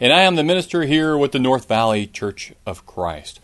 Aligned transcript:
and 0.00 0.12
I 0.12 0.22
am 0.22 0.36
the 0.36 0.44
minister 0.44 0.82
here 0.82 1.16
with 1.16 1.32
the 1.32 1.38
North 1.38 1.68
Valley 1.68 2.06
Church 2.06 2.52
of 2.66 2.86
Christ. 2.86 3.40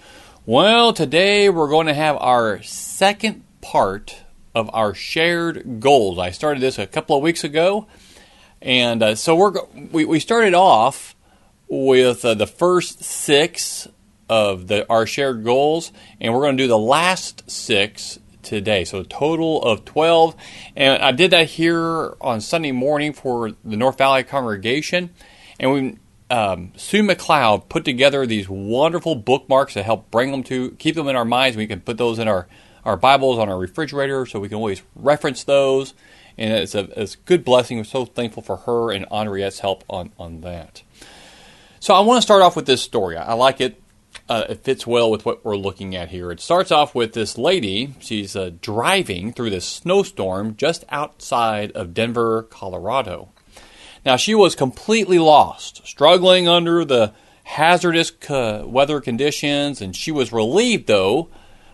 Well, 0.46 0.92
today 0.92 1.48
we're 1.48 1.68
going 1.68 1.86
to 1.86 1.94
have 1.94 2.16
our 2.16 2.62
second 2.62 3.44
part 3.60 4.22
of 4.54 4.70
our 4.72 4.94
shared 4.94 5.80
goals. 5.80 6.18
I 6.18 6.30
started 6.30 6.60
this 6.60 6.78
a 6.78 6.86
couple 6.86 7.16
of 7.16 7.22
weeks 7.22 7.44
ago, 7.44 7.86
and 8.62 9.02
uh, 9.02 9.14
so 9.14 9.36
we're 9.36 9.52
we, 9.92 10.04
we 10.04 10.20
started 10.20 10.54
off 10.54 11.14
with 11.68 12.24
uh, 12.24 12.34
the 12.34 12.46
first 12.46 13.02
six 13.02 13.88
of 14.28 14.68
the 14.68 14.88
our 14.88 15.06
shared 15.06 15.44
goals, 15.44 15.92
and 16.20 16.32
we're 16.32 16.40
going 16.40 16.56
to 16.56 16.64
do 16.64 16.68
the 16.68 16.78
last 16.78 17.50
six 17.50 18.18
today. 18.42 18.84
So 18.84 19.00
a 19.00 19.04
total 19.04 19.62
of 19.62 19.84
twelve, 19.84 20.34
and 20.74 21.02
I 21.02 21.12
did 21.12 21.30
that 21.32 21.46
here 21.46 22.14
on 22.20 22.40
Sunday 22.40 22.72
morning 22.72 23.12
for 23.12 23.52
the 23.64 23.76
North 23.76 23.98
Valley 23.98 24.24
congregation, 24.24 25.10
and 25.60 25.72
we 25.72 25.98
um, 26.30 26.72
Sue 26.76 27.02
McLeod 27.02 27.68
put 27.68 27.84
together 27.84 28.26
these 28.26 28.48
wonderful 28.48 29.14
bookmarks 29.14 29.74
to 29.74 29.82
help 29.82 30.10
bring 30.10 30.30
them 30.30 30.42
to 30.44 30.72
keep 30.72 30.94
them 30.94 31.08
in 31.08 31.16
our 31.16 31.24
minds. 31.24 31.56
We 31.56 31.66
can 31.66 31.80
put 31.80 31.96
those 31.98 32.18
in 32.18 32.28
our, 32.28 32.46
our 32.84 32.96
Bibles 32.96 33.38
on 33.38 33.48
our 33.48 33.58
refrigerator 33.58 34.26
so 34.26 34.40
we 34.40 34.48
can 34.48 34.56
always 34.56 34.82
reference 34.94 35.44
those. 35.44 35.94
And 36.36 36.52
it's 36.52 36.74
a, 36.74 37.00
it's 37.00 37.14
a 37.14 37.18
good 37.18 37.44
blessing. 37.44 37.78
We're 37.78 37.84
so 37.84 38.04
thankful 38.04 38.42
for 38.42 38.58
her 38.58 38.92
and 38.92 39.06
Henriette's 39.10 39.60
help 39.60 39.84
on, 39.88 40.12
on 40.18 40.42
that. 40.42 40.82
So 41.80 41.94
I 41.94 42.00
want 42.00 42.18
to 42.18 42.22
start 42.22 42.42
off 42.42 42.56
with 42.56 42.66
this 42.66 42.82
story. 42.82 43.16
I 43.16 43.34
like 43.34 43.60
it. 43.60 43.80
Uh, 44.28 44.44
it 44.48 44.62
fits 44.62 44.86
well 44.86 45.10
with 45.10 45.24
what 45.24 45.44
we're 45.44 45.56
looking 45.56 45.96
at 45.96 46.10
here. 46.10 46.30
It 46.30 46.40
starts 46.40 46.70
off 46.70 46.94
with 46.94 47.14
this 47.14 47.38
lady. 47.38 47.94
She's 48.00 48.36
uh, 48.36 48.50
driving 48.60 49.32
through 49.32 49.50
this 49.50 49.66
snowstorm 49.66 50.56
just 50.56 50.84
outside 50.90 51.72
of 51.72 51.94
Denver, 51.94 52.42
Colorado. 52.42 53.30
Now, 54.08 54.16
she 54.16 54.34
was 54.34 54.54
completely 54.54 55.18
lost, 55.18 55.86
struggling 55.86 56.48
under 56.48 56.82
the 56.82 57.12
hazardous 57.44 58.10
uh, 58.30 58.62
weather 58.64 59.02
conditions, 59.02 59.82
and 59.82 59.94
she 59.94 60.10
was 60.10 60.32
relieved, 60.32 60.86
though, 60.86 61.28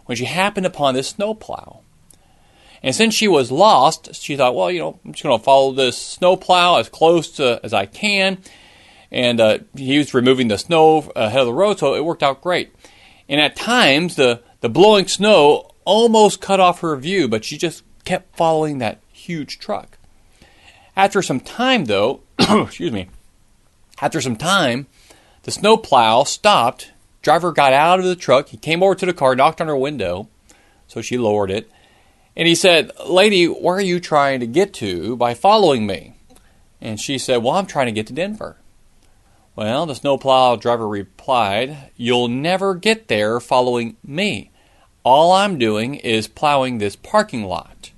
when 0.06 0.16
she 0.16 0.24
happened 0.24 0.66
upon 0.66 0.94
this 0.94 1.10
snowplow. 1.10 1.82
And 2.82 2.92
since 2.92 3.14
she 3.14 3.28
was 3.28 3.52
lost, 3.52 4.16
she 4.16 4.36
thought, 4.36 4.56
well, 4.56 4.68
you 4.68 4.80
know, 4.80 4.98
I'm 5.04 5.12
just 5.12 5.22
going 5.22 5.38
to 5.38 5.44
follow 5.44 5.70
this 5.70 5.96
snowplow 5.96 6.78
as 6.80 6.88
close 6.88 7.30
to, 7.36 7.60
as 7.62 7.72
I 7.72 7.86
can. 7.86 8.38
And 9.12 9.40
uh, 9.40 9.58
he 9.76 9.98
was 9.98 10.12
removing 10.12 10.48
the 10.48 10.58
snow 10.58 11.08
ahead 11.14 11.38
of 11.38 11.46
the 11.46 11.52
road, 11.52 11.78
so 11.78 11.94
it 11.94 12.04
worked 12.04 12.24
out 12.24 12.42
great. 12.42 12.74
And 13.28 13.40
at 13.40 13.54
times, 13.54 14.16
the, 14.16 14.42
the 14.60 14.68
blowing 14.68 15.06
snow 15.06 15.70
almost 15.84 16.40
cut 16.40 16.58
off 16.58 16.80
her 16.80 16.96
view, 16.96 17.28
but 17.28 17.44
she 17.44 17.56
just 17.56 17.84
kept 18.04 18.34
following 18.36 18.78
that 18.78 19.02
huge 19.12 19.60
truck. 19.60 19.98
After 20.96 21.22
some 21.22 21.38
time, 21.38 21.84
though, 21.84 22.23
excuse 22.38 22.92
me, 22.92 23.08
after 24.00 24.20
some 24.20 24.36
time, 24.36 24.86
the 25.42 25.50
snowplow 25.50 26.24
stopped. 26.24 26.92
Driver 27.22 27.52
got 27.52 27.72
out 27.72 27.98
of 27.98 28.04
the 28.04 28.16
truck. 28.16 28.48
He 28.48 28.56
came 28.56 28.82
over 28.82 28.94
to 28.94 29.06
the 29.06 29.14
car, 29.14 29.34
knocked 29.34 29.60
on 29.60 29.68
her 29.68 29.76
window, 29.76 30.28
so 30.86 31.00
she 31.00 31.16
lowered 31.16 31.50
it. 31.50 31.70
And 32.36 32.48
he 32.48 32.54
said, 32.54 32.90
Lady, 33.06 33.46
where 33.46 33.76
are 33.76 33.80
you 33.80 34.00
trying 34.00 34.40
to 34.40 34.46
get 34.46 34.74
to 34.74 35.16
by 35.16 35.34
following 35.34 35.86
me? 35.86 36.14
And 36.80 37.00
she 37.00 37.16
said, 37.16 37.42
Well, 37.42 37.54
I'm 37.54 37.66
trying 37.66 37.86
to 37.86 37.92
get 37.92 38.06
to 38.08 38.12
Denver. 38.12 38.58
Well, 39.56 39.86
the 39.86 39.94
snowplow 39.94 40.56
driver 40.56 40.88
replied, 40.88 41.90
You'll 41.96 42.28
never 42.28 42.74
get 42.74 43.08
there 43.08 43.38
following 43.38 43.96
me. 44.04 44.50
All 45.04 45.32
I'm 45.32 45.58
doing 45.58 45.94
is 45.94 46.26
plowing 46.26 46.78
this 46.78 46.96
parking 46.96 47.44
lot. 47.44 47.92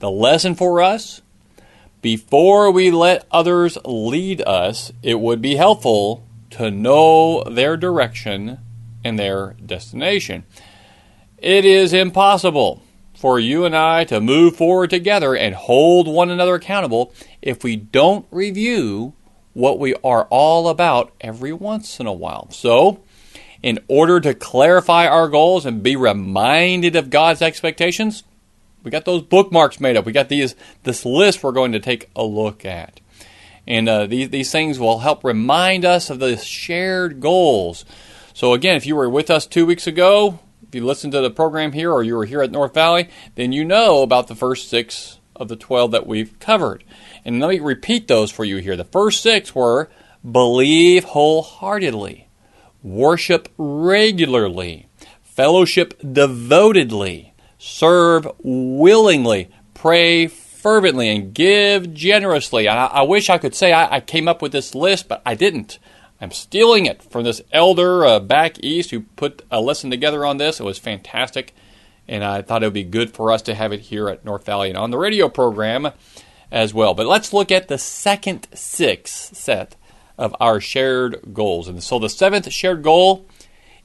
The 0.00 0.10
lesson 0.10 0.56
for 0.56 0.82
us 0.82 1.21
before 2.02 2.70
we 2.70 2.90
let 2.90 3.26
others 3.30 3.78
lead 3.84 4.42
us, 4.42 4.92
it 5.02 5.20
would 5.20 5.40
be 5.40 5.54
helpful 5.54 6.26
to 6.50 6.70
know 6.70 7.44
their 7.44 7.76
direction 7.76 8.58
and 9.04 9.18
their 9.18 9.54
destination. 9.64 10.44
It 11.38 11.64
is 11.64 11.92
impossible 11.92 12.82
for 13.14 13.38
you 13.38 13.64
and 13.64 13.76
I 13.76 14.04
to 14.04 14.20
move 14.20 14.56
forward 14.56 14.90
together 14.90 15.36
and 15.36 15.54
hold 15.54 16.08
one 16.08 16.28
another 16.28 16.56
accountable 16.56 17.14
if 17.40 17.62
we 17.62 17.76
don't 17.76 18.26
review 18.32 19.14
what 19.52 19.78
we 19.78 19.94
are 20.02 20.24
all 20.24 20.68
about 20.68 21.12
every 21.20 21.52
once 21.52 22.00
in 22.00 22.06
a 22.06 22.12
while. 22.12 22.50
So, 22.50 23.00
in 23.62 23.78
order 23.86 24.18
to 24.18 24.34
clarify 24.34 25.06
our 25.06 25.28
goals 25.28 25.64
and 25.64 25.84
be 25.84 25.94
reminded 25.94 26.96
of 26.96 27.10
God's 27.10 27.42
expectations, 27.42 28.24
we 28.82 28.90
got 28.90 29.04
those 29.04 29.22
bookmarks 29.22 29.80
made 29.80 29.96
up. 29.96 30.04
We 30.04 30.12
got 30.12 30.28
these 30.28 30.54
this 30.82 31.04
list 31.04 31.42
we're 31.42 31.52
going 31.52 31.72
to 31.72 31.80
take 31.80 32.10
a 32.16 32.24
look 32.24 32.64
at, 32.64 33.00
and 33.66 33.88
uh, 33.88 34.06
these 34.06 34.30
these 34.30 34.50
things 34.50 34.78
will 34.78 34.98
help 34.98 35.24
remind 35.24 35.84
us 35.84 36.10
of 36.10 36.18
the 36.18 36.36
shared 36.36 37.20
goals. 37.20 37.84
So 38.34 38.54
again, 38.54 38.76
if 38.76 38.86
you 38.86 38.96
were 38.96 39.10
with 39.10 39.30
us 39.30 39.46
two 39.46 39.66
weeks 39.66 39.86
ago, 39.86 40.38
if 40.66 40.74
you 40.74 40.84
listened 40.84 41.12
to 41.12 41.20
the 41.20 41.30
program 41.30 41.72
here, 41.72 41.92
or 41.92 42.02
you 42.02 42.16
were 42.16 42.24
here 42.24 42.42
at 42.42 42.50
North 42.50 42.74
Valley, 42.74 43.08
then 43.34 43.52
you 43.52 43.64
know 43.64 44.02
about 44.02 44.26
the 44.26 44.34
first 44.34 44.68
six 44.68 45.18
of 45.36 45.48
the 45.48 45.56
twelve 45.56 45.90
that 45.92 46.06
we've 46.06 46.38
covered. 46.38 46.82
And 47.24 47.40
let 47.40 47.50
me 47.50 47.60
repeat 47.60 48.08
those 48.08 48.30
for 48.30 48.44
you 48.44 48.56
here. 48.56 48.76
The 48.76 48.84
first 48.84 49.22
six 49.22 49.54
were 49.54 49.90
believe 50.28 51.04
wholeheartedly, 51.04 52.28
worship 52.82 53.48
regularly, 53.58 54.88
fellowship 55.22 56.00
devotedly 56.00 57.31
serve 57.62 58.26
willingly, 58.42 59.48
pray 59.72 60.26
fervently, 60.26 61.08
and 61.08 61.32
give 61.32 61.94
generously. 61.94 62.66
I, 62.66 62.86
I 62.86 63.02
wish 63.02 63.30
I 63.30 63.38
could 63.38 63.54
say 63.54 63.72
I, 63.72 63.96
I, 63.96 64.00
came 64.00 64.26
up 64.26 64.42
with 64.42 64.50
this 64.50 64.74
list, 64.74 65.06
but 65.06 65.22
I 65.24 65.36
didn't. 65.36 65.78
I'm 66.20 66.32
stealing 66.32 66.86
it 66.86 67.04
from 67.04 67.22
this 67.22 67.40
elder 67.52 68.04
uh, 68.04 68.18
back 68.18 68.58
east 68.64 68.90
who 68.90 69.02
put 69.02 69.42
a 69.48 69.60
lesson 69.60 69.90
together 69.90 70.26
on 70.26 70.38
this. 70.38 70.58
It 70.58 70.64
was 70.64 70.80
fantastic, 70.80 71.54
and 72.08 72.24
I 72.24 72.42
thought 72.42 72.64
it 72.64 72.66
would 72.66 72.74
be 72.74 72.82
good 72.82 73.14
for 73.14 73.30
us 73.30 73.42
to 73.42 73.54
have 73.54 73.72
it 73.72 73.80
here 73.80 74.08
at 74.08 74.24
North 74.24 74.44
Valley 74.44 74.68
and 74.68 74.76
on 74.76 74.90
the 74.90 74.98
radio 74.98 75.28
program 75.28 75.92
as 76.50 76.74
well. 76.74 76.94
But 76.94 77.06
let's 77.06 77.32
look 77.32 77.52
at 77.52 77.68
the 77.68 77.78
second 77.78 78.48
six 78.54 79.12
set 79.12 79.76
of 80.18 80.34
our 80.40 80.60
shared 80.60 81.32
goals. 81.32 81.68
And 81.68 81.80
so 81.80 82.00
the 82.00 82.08
seventh 82.08 82.50
shared 82.52 82.82
goal 82.82 83.24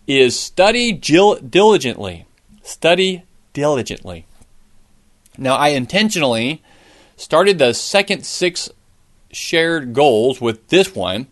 is 0.07 0.39
study 0.39 0.93
diligently. 0.93 2.25
Study 2.63 3.23
diligently. 3.57 4.23
Now, 5.35 5.55
I 5.55 5.69
intentionally 5.69 6.61
started 7.15 7.57
the 7.57 7.73
second 7.73 8.23
six 8.23 8.69
shared 9.31 9.93
goals 9.93 10.39
with 10.39 10.67
this 10.67 10.93
one 10.93 11.25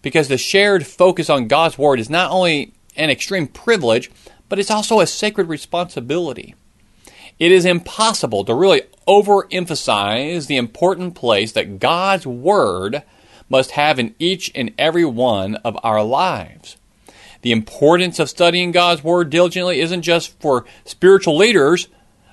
because 0.00 0.28
the 0.28 0.38
shared 0.38 0.86
focus 0.86 1.28
on 1.28 1.46
God's 1.46 1.76
Word 1.76 2.00
is 2.00 2.08
not 2.08 2.30
only 2.30 2.72
an 2.96 3.10
extreme 3.10 3.46
privilege, 3.46 4.10
but 4.48 4.58
it's 4.58 4.70
also 4.70 5.00
a 5.00 5.06
sacred 5.06 5.50
responsibility. 5.50 6.54
It 7.38 7.52
is 7.52 7.66
impossible 7.66 8.46
to 8.46 8.54
really 8.54 8.84
overemphasize 9.06 10.46
the 10.46 10.56
important 10.56 11.14
place 11.14 11.52
that 11.52 11.80
God's 11.80 12.26
Word 12.26 13.02
must 13.50 13.72
have 13.72 13.98
in 13.98 14.14
each 14.18 14.50
and 14.54 14.72
every 14.78 15.04
one 15.04 15.56
of 15.56 15.78
our 15.82 16.02
lives. 16.02 16.77
The 17.42 17.52
importance 17.52 18.18
of 18.18 18.28
studying 18.28 18.72
God's 18.72 19.04
Word 19.04 19.30
diligently 19.30 19.80
isn't 19.80 20.02
just 20.02 20.38
for 20.40 20.64
spiritual 20.84 21.36
leaders, 21.36 21.88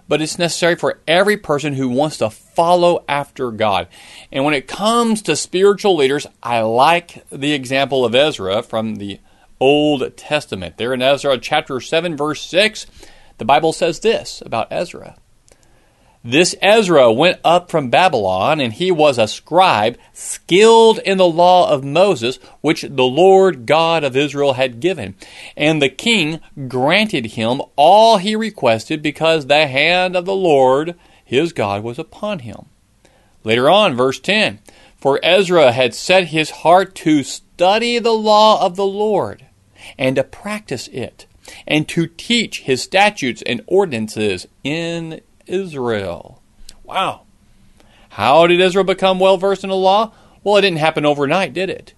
but 0.07 0.21
it's 0.21 0.39
necessary 0.39 0.75
for 0.75 0.99
every 1.07 1.37
person 1.37 1.73
who 1.73 1.89
wants 1.89 2.17
to 2.17 2.29
follow 2.29 3.03
after 3.07 3.51
God. 3.51 3.87
And 4.31 4.43
when 4.43 4.53
it 4.53 4.67
comes 4.67 5.21
to 5.23 5.35
spiritual 5.35 5.95
leaders, 5.95 6.27
I 6.41 6.61
like 6.61 7.23
the 7.29 7.53
example 7.53 8.05
of 8.05 8.15
Ezra 8.15 8.63
from 8.63 8.95
the 8.95 9.19
Old 9.59 10.15
Testament. 10.17 10.77
There 10.77 10.93
in 10.93 11.01
Ezra 11.01 11.37
chapter 11.37 11.79
7, 11.79 12.17
verse 12.17 12.41
6, 12.45 12.85
the 13.37 13.45
Bible 13.45 13.73
says 13.73 13.99
this 13.99 14.41
about 14.45 14.67
Ezra. 14.71 15.17
This 16.27 16.55
Ezra 16.59 17.13
went 17.13 17.39
up 17.43 17.69
from 17.69 17.91
Babylon, 17.91 18.59
and 18.59 18.73
he 18.73 18.89
was 18.89 19.19
a 19.19 19.27
scribe, 19.27 19.95
skilled 20.11 20.97
in 20.97 21.19
the 21.19 21.29
law 21.29 21.69
of 21.69 21.83
Moses, 21.83 22.39
which 22.61 22.81
the 22.81 23.03
Lord 23.03 23.67
God 23.67 24.03
of 24.03 24.17
Israel 24.17 24.53
had 24.53 24.79
given. 24.79 25.13
And 25.55 25.79
the 25.79 25.89
king 25.89 26.39
granted 26.67 27.27
him 27.33 27.61
all 27.75 28.17
he 28.17 28.35
requested, 28.35 29.03
because 29.03 29.45
the 29.45 29.67
hand 29.67 30.15
of 30.15 30.25
the 30.25 30.35
Lord 30.35 30.95
his 31.23 31.53
God 31.53 31.83
was 31.83 31.99
upon 31.99 32.39
him. 32.39 32.65
Later 33.43 33.69
on, 33.69 33.93
verse 33.93 34.19
10 34.19 34.57
For 34.97 35.19
Ezra 35.21 35.73
had 35.73 35.93
set 35.93 36.29
his 36.29 36.49
heart 36.49 36.95
to 36.95 37.21
study 37.21 37.99
the 37.99 38.13
law 38.13 38.65
of 38.65 38.75
the 38.75 38.87
Lord, 38.87 39.45
and 39.95 40.15
to 40.15 40.23
practice 40.23 40.87
it, 40.87 41.27
and 41.67 41.87
to 41.89 42.07
teach 42.07 42.61
his 42.61 42.81
statutes 42.81 43.43
and 43.45 43.61
ordinances 43.67 44.47
in 44.63 45.21
Israel. 45.47 46.41
Wow. 46.83 47.21
How 48.09 48.47
did 48.47 48.59
Israel 48.59 48.85
become 48.85 49.19
well 49.19 49.37
versed 49.37 49.63
in 49.63 49.69
the 49.69 49.75
law? 49.75 50.13
Well, 50.43 50.57
it 50.57 50.61
didn't 50.61 50.77
happen 50.77 51.05
overnight, 51.05 51.53
did 51.53 51.69
it? 51.69 51.93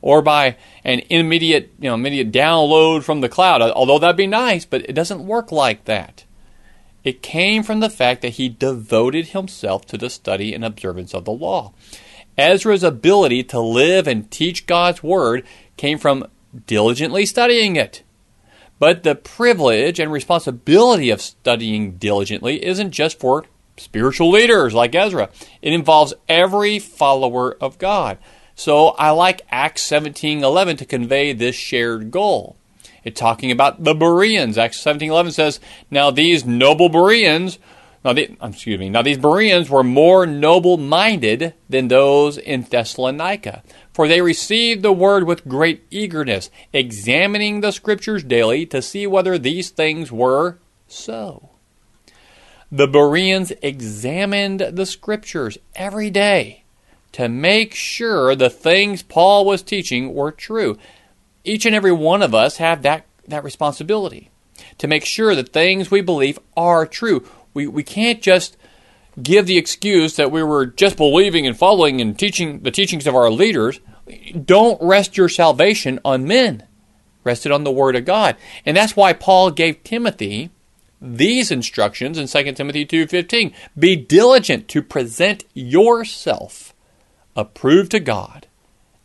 Or 0.00 0.20
by 0.20 0.56
an 0.84 1.00
immediate, 1.08 1.72
you 1.78 1.88
know, 1.88 1.94
immediate 1.94 2.32
download 2.32 3.04
from 3.04 3.20
the 3.20 3.28
cloud. 3.28 3.62
Although 3.62 3.98
that'd 3.98 4.16
be 4.16 4.26
nice, 4.26 4.64
but 4.64 4.82
it 4.88 4.94
doesn't 4.94 5.26
work 5.26 5.52
like 5.52 5.84
that. 5.84 6.24
It 7.04 7.22
came 7.22 7.62
from 7.62 7.80
the 7.80 7.90
fact 7.90 8.22
that 8.22 8.30
he 8.30 8.48
devoted 8.48 9.28
himself 9.28 9.86
to 9.86 9.98
the 9.98 10.10
study 10.10 10.54
and 10.54 10.64
observance 10.64 11.14
of 11.14 11.24
the 11.24 11.32
law. 11.32 11.72
Ezra's 12.38 12.82
ability 12.82 13.42
to 13.44 13.60
live 13.60 14.06
and 14.06 14.30
teach 14.30 14.66
God's 14.66 15.02
word 15.02 15.44
came 15.76 15.98
from 15.98 16.26
diligently 16.66 17.26
studying 17.26 17.76
it. 17.76 18.02
But 18.82 19.04
the 19.04 19.14
privilege 19.14 20.00
and 20.00 20.10
responsibility 20.10 21.10
of 21.10 21.22
studying 21.22 21.98
diligently 21.98 22.64
isn't 22.64 22.90
just 22.90 23.20
for 23.20 23.44
spiritual 23.76 24.28
leaders 24.28 24.74
like 24.74 24.92
Ezra. 24.92 25.28
It 25.62 25.72
involves 25.72 26.14
every 26.28 26.80
follower 26.80 27.56
of 27.60 27.78
God. 27.78 28.18
So 28.56 28.88
I 28.98 29.10
like 29.10 29.46
Acts 29.52 29.82
17:11 29.82 30.78
to 30.78 30.84
convey 30.84 31.32
this 31.32 31.54
shared 31.54 32.10
goal. 32.10 32.56
It's 33.04 33.20
talking 33.20 33.52
about 33.52 33.84
the 33.84 33.94
Bereans. 33.94 34.58
Acts 34.58 34.80
17:11 34.80 35.30
says, 35.30 35.60
"Now 35.88 36.10
these 36.10 36.44
noble 36.44 36.88
Bereans, 36.88 37.60
now 38.04 38.12
the, 38.12 38.36
um, 38.40 38.50
excuse 38.50 38.78
me, 38.78 38.88
now 38.88 39.02
these 39.02 39.18
Bereans 39.18 39.70
were 39.70 39.84
more 39.84 40.26
noble-minded 40.26 41.54
than 41.68 41.88
those 41.88 42.36
in 42.36 42.62
Thessalonica, 42.62 43.62
for 43.92 44.08
they 44.08 44.20
received 44.20 44.82
the 44.82 44.92
word 44.92 45.24
with 45.24 45.46
great 45.46 45.84
eagerness, 45.90 46.50
examining 46.72 47.60
the 47.60 47.70
scriptures 47.70 48.24
daily 48.24 48.66
to 48.66 48.82
see 48.82 49.06
whether 49.06 49.38
these 49.38 49.70
things 49.70 50.10
were 50.10 50.58
so. 50.88 51.50
The 52.70 52.88
Bereans 52.88 53.52
examined 53.62 54.60
the 54.60 54.86
scriptures 54.86 55.58
every 55.74 56.10
day 56.10 56.64
to 57.12 57.28
make 57.28 57.74
sure 57.74 58.34
the 58.34 58.50
things 58.50 59.02
Paul 59.02 59.44
was 59.44 59.62
teaching 59.62 60.14
were 60.14 60.32
true. 60.32 60.78
Each 61.44 61.66
and 61.66 61.74
every 61.74 61.92
one 61.92 62.22
of 62.22 62.34
us 62.34 62.56
have 62.56 62.82
that, 62.82 63.04
that 63.28 63.44
responsibility 63.44 64.30
to 64.78 64.88
make 64.88 65.04
sure 65.04 65.34
that 65.34 65.52
things 65.52 65.90
we 65.90 66.00
believe 66.00 66.38
are 66.56 66.86
true. 66.86 67.28
We, 67.54 67.66
we 67.66 67.82
can't 67.82 68.22
just 68.22 68.56
give 69.20 69.46
the 69.46 69.58
excuse 69.58 70.16
that 70.16 70.30
we 70.30 70.42
were 70.42 70.66
just 70.66 70.96
believing 70.96 71.46
and 71.46 71.56
following 71.56 72.00
and 72.00 72.18
teaching 72.18 72.60
the 72.60 72.70
teachings 72.70 73.06
of 73.06 73.14
our 73.14 73.30
leaders. 73.30 73.80
Don't 74.44 74.80
rest 74.82 75.16
your 75.16 75.28
salvation 75.28 76.00
on 76.04 76.26
men. 76.26 76.66
Rest 77.24 77.46
it 77.46 77.52
on 77.52 77.64
the 77.64 77.70
Word 77.70 77.94
of 77.94 78.04
God. 78.04 78.36
And 78.64 78.76
that's 78.76 78.96
why 78.96 79.12
Paul 79.12 79.50
gave 79.50 79.84
Timothy 79.84 80.50
these 81.00 81.50
instructions 81.50 82.18
in 82.18 82.26
2 82.26 82.56
Timothy 82.56 82.84
2:15. 82.84 83.52
Be 83.78 83.96
diligent 83.96 84.68
to 84.68 84.82
present 84.82 85.44
yourself 85.52 86.74
approved 87.36 87.90
to 87.92 88.00
God 88.00 88.46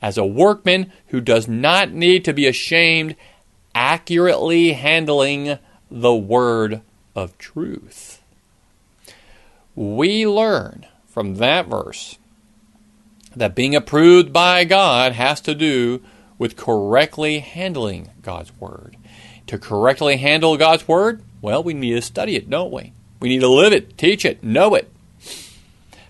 as 0.02 0.18
a 0.18 0.26
workman 0.26 0.92
who 1.08 1.20
does 1.20 1.48
not 1.48 1.92
need 1.92 2.24
to 2.26 2.34
be 2.34 2.46
ashamed, 2.46 3.16
accurately 3.74 4.74
handling 4.74 5.58
the 5.90 6.16
word 6.16 6.82
of 7.16 7.38
truth 7.38 8.17
we 9.78 10.26
learn 10.26 10.88
from 11.06 11.36
that 11.36 11.68
verse 11.68 12.18
that 13.36 13.54
being 13.54 13.76
approved 13.76 14.34
by 14.34 14.64
God 14.64 15.12
has 15.12 15.40
to 15.42 15.54
do 15.54 16.02
with 16.40 16.58
correctly 16.58 17.40
handling 17.40 18.10
God's 18.24 18.52
Word. 18.60 18.98
To 19.46 19.60
correctly 19.60 20.18
handle 20.18 20.58
God's 20.58 20.88
Word, 20.88 21.22
well, 21.42 21.62
we 21.62 21.76
need 21.76 21.94
to 21.94 22.02
study 22.02 22.36
it, 22.36 22.50
don't 22.50 22.74
we? 22.74 22.94
We 23.20 23.30
need 23.30 23.42
to 23.42 23.48
live 23.48 23.72
it, 23.72 24.00
teach 24.00 24.26
it, 24.26 24.44
know 24.44 24.74
it. 24.74 24.92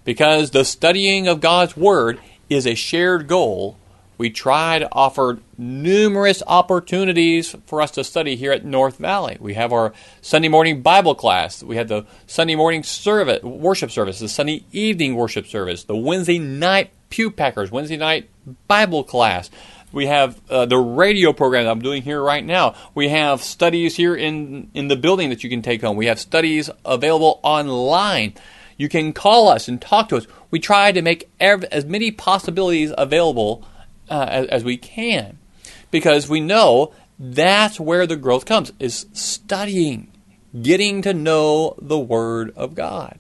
Because 0.06 0.52
the 0.52 0.64
studying 0.64 1.28
of 1.28 1.42
God's 1.42 1.76
Word 1.76 2.22
is 2.50 2.66
a 2.66 2.74
shared 2.74 3.28
goal 3.28 3.78
we 4.18 4.30
try 4.30 4.80
to 4.80 4.90
offer 4.92 5.40
numerous 5.58 6.42
opportunities 6.48 7.56
for 7.66 7.82
us 7.82 7.92
to 7.92 8.04
study 8.04 8.36
here 8.36 8.52
at 8.52 8.66
North 8.66 8.98
Valley. 8.98 9.38
We 9.40 9.54
have 9.54 9.72
our 9.72 9.94
Sunday 10.22 10.48
morning 10.48 10.82
Bible 10.82 11.16
class. 11.16 11.62
We 11.62 11.76
have 11.76 11.88
the 11.88 12.06
Sunday 12.26 12.56
morning 12.56 12.84
service, 12.84 13.44
worship 13.44 13.92
service, 13.92 14.20
the 14.20 14.30
Sunday 14.30 14.64
evening 14.72 15.16
worship 15.16 15.46
service, 15.46 15.84
the 15.84 15.96
Wednesday 15.96 16.40
night 16.40 16.92
Pew 17.10 17.30
Packers, 17.30 17.72
Wednesday 17.72 17.98
night 17.98 18.30
Bible 18.68 19.04
class. 19.04 19.50
We 19.92 20.08
have 20.08 20.42
uh, 20.50 20.66
the 20.66 20.78
radio 20.78 21.32
program 21.32 21.66
that 21.66 21.72
I'm 21.72 21.82
doing 21.82 22.02
here 22.02 22.22
right 22.22 22.44
now. 22.44 22.76
We 22.94 23.10
have 23.10 23.42
studies 23.42 23.96
here 23.96 24.16
in, 24.16 24.70
in 24.74 24.90
the 24.90 24.98
building 24.98 25.30
that 25.30 25.44
you 25.44 25.50
can 25.50 25.62
take 25.62 25.82
home. 25.82 25.96
We 25.96 26.08
have 26.08 26.20
studies 26.20 26.70
available 26.84 27.40
online. 27.42 28.34
You 28.76 28.90
can 28.90 29.14
call 29.14 29.48
us 29.48 29.68
and 29.68 29.82
talk 29.82 30.10
to 30.10 30.18
us. 30.18 30.28
We 30.52 30.60
try 30.60 30.92
to 30.92 31.02
make 31.02 31.30
as 31.40 31.86
many 31.86 32.12
possibilities 32.12 32.94
available 32.98 33.66
uh, 34.10 34.28
as, 34.30 34.48
as 34.48 34.64
we 34.64 34.78
can. 34.78 35.38
Because 35.92 36.28
we 36.28 36.40
know 36.40 36.94
that's 37.20 37.80
where 37.80 38.06
the 38.06 38.16
growth 38.16 38.46
comes 38.46 38.72
is 38.80 39.08
studying 39.14 40.12
getting 40.62 41.02
to 41.02 41.14
know 41.14 41.76
the 41.82 42.00
word 42.00 42.54
of 42.56 42.76
god. 42.76 43.20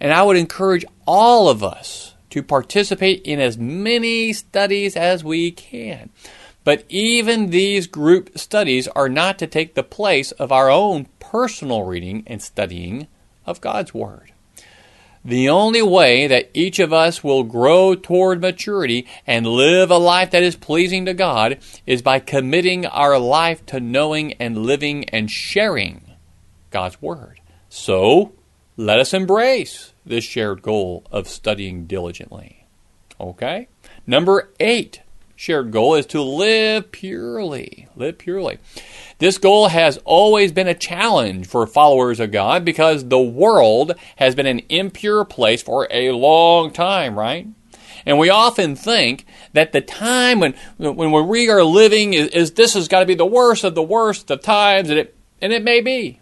And 0.00 0.12
i 0.12 0.22
would 0.22 0.36
encourage 0.36 0.84
all 1.06 1.48
of 1.48 1.62
us 1.64 2.14
to 2.30 2.42
participate 2.42 3.22
in 3.22 3.40
as 3.40 3.56
many 3.56 4.32
studies 4.32 4.96
as 4.96 5.24
we 5.24 5.50
can. 5.50 6.10
But 6.64 6.84
even 6.88 7.50
these 7.50 7.86
group 7.86 8.36
studies 8.38 8.88
are 8.88 9.08
not 9.08 9.38
to 9.38 9.46
take 9.46 9.74
the 9.74 9.84
place 9.84 10.32
of 10.32 10.50
our 10.50 10.68
own 10.68 11.06
personal 11.20 11.84
reading 11.84 12.24
and 12.26 12.42
studying 12.42 13.06
of 13.44 13.60
god's 13.60 13.94
word 13.94 14.32
the 15.26 15.48
only 15.48 15.82
way 15.82 16.28
that 16.28 16.50
each 16.54 16.78
of 16.78 16.92
us 16.92 17.24
will 17.24 17.42
grow 17.42 17.96
toward 17.96 18.40
maturity 18.40 19.08
and 19.26 19.44
live 19.44 19.90
a 19.90 19.98
life 19.98 20.30
that 20.30 20.44
is 20.44 20.54
pleasing 20.54 21.04
to 21.06 21.14
God 21.14 21.58
is 21.84 22.00
by 22.00 22.20
committing 22.20 22.86
our 22.86 23.18
life 23.18 23.66
to 23.66 23.80
knowing 23.80 24.34
and 24.34 24.58
living 24.58 25.08
and 25.08 25.28
sharing 25.28 26.02
God's 26.70 27.02
Word. 27.02 27.40
So, 27.68 28.32
let 28.76 29.00
us 29.00 29.12
embrace 29.12 29.92
this 30.04 30.22
shared 30.22 30.62
goal 30.62 31.04
of 31.10 31.26
studying 31.26 31.86
diligently. 31.86 32.66
Okay? 33.20 33.66
Number 34.06 34.50
eight 34.60 35.00
shared 35.36 35.70
goal 35.70 35.94
is 35.94 36.06
to 36.06 36.22
live 36.22 36.90
purely. 36.90 37.86
Live 37.94 38.18
purely. 38.18 38.58
This 39.18 39.38
goal 39.38 39.68
has 39.68 39.98
always 40.04 40.50
been 40.50 40.66
a 40.66 40.74
challenge 40.74 41.46
for 41.46 41.66
followers 41.66 42.18
of 42.18 42.32
God 42.32 42.64
because 42.64 43.08
the 43.08 43.20
world 43.20 43.92
has 44.16 44.34
been 44.34 44.46
an 44.46 44.62
impure 44.70 45.24
place 45.24 45.62
for 45.62 45.86
a 45.90 46.10
long 46.12 46.72
time, 46.72 47.18
right? 47.18 47.46
And 48.06 48.18
we 48.18 48.30
often 48.30 48.76
think 48.76 49.26
that 49.52 49.72
the 49.72 49.80
time 49.80 50.40
when, 50.40 50.54
when 50.78 51.28
we 51.28 51.50
are 51.50 51.62
living 51.62 52.14
is, 52.14 52.28
is 52.28 52.52
this 52.52 52.74
has 52.74 52.88
got 52.88 53.00
to 53.00 53.06
be 53.06 53.14
the 53.14 53.26
worst 53.26 53.62
of 53.62 53.74
the 53.74 53.82
worst 53.82 54.30
of 54.30 54.40
times, 54.40 54.88
and 54.88 54.98
it, 54.98 55.16
and 55.42 55.52
it 55.52 55.62
may 55.62 55.80
be. 55.80 56.20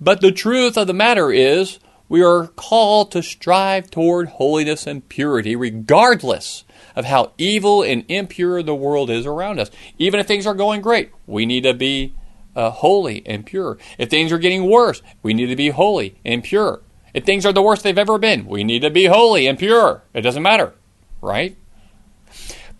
But 0.00 0.20
the 0.20 0.32
truth 0.32 0.76
of 0.76 0.88
the 0.88 0.92
matter 0.92 1.30
is, 1.30 1.78
we 2.08 2.22
are 2.22 2.48
called 2.48 3.12
to 3.12 3.22
strive 3.22 3.90
toward 3.90 4.28
holiness 4.28 4.86
and 4.86 5.08
purity 5.08 5.56
regardless 5.56 6.64
of 6.96 7.04
how 7.04 7.32
evil 7.38 7.82
and 7.82 8.04
impure 8.08 8.62
the 8.62 8.74
world 8.74 9.10
is 9.10 9.26
around 9.26 9.60
us. 9.60 9.70
Even 9.98 10.18
if 10.18 10.26
things 10.26 10.46
are 10.46 10.54
going 10.54 10.80
great, 10.80 11.12
we 11.26 11.46
need 11.46 11.62
to 11.62 11.74
be 11.74 12.14
uh, 12.56 12.70
holy 12.70 13.22
and 13.26 13.44
pure. 13.44 13.78
If 13.98 14.08
things 14.08 14.32
are 14.32 14.38
getting 14.38 14.68
worse, 14.68 15.02
we 15.22 15.34
need 15.34 15.46
to 15.46 15.56
be 15.56 15.68
holy 15.68 16.16
and 16.24 16.42
pure. 16.42 16.80
If 17.12 17.24
things 17.24 17.46
are 17.46 17.52
the 17.52 17.62
worst 17.62 17.82
they've 17.82 17.96
ever 17.96 18.18
been, 18.18 18.46
we 18.46 18.64
need 18.64 18.80
to 18.80 18.90
be 18.90 19.04
holy 19.04 19.46
and 19.46 19.58
pure. 19.58 20.02
It 20.14 20.22
doesn't 20.22 20.42
matter, 20.42 20.74
right? 21.20 21.56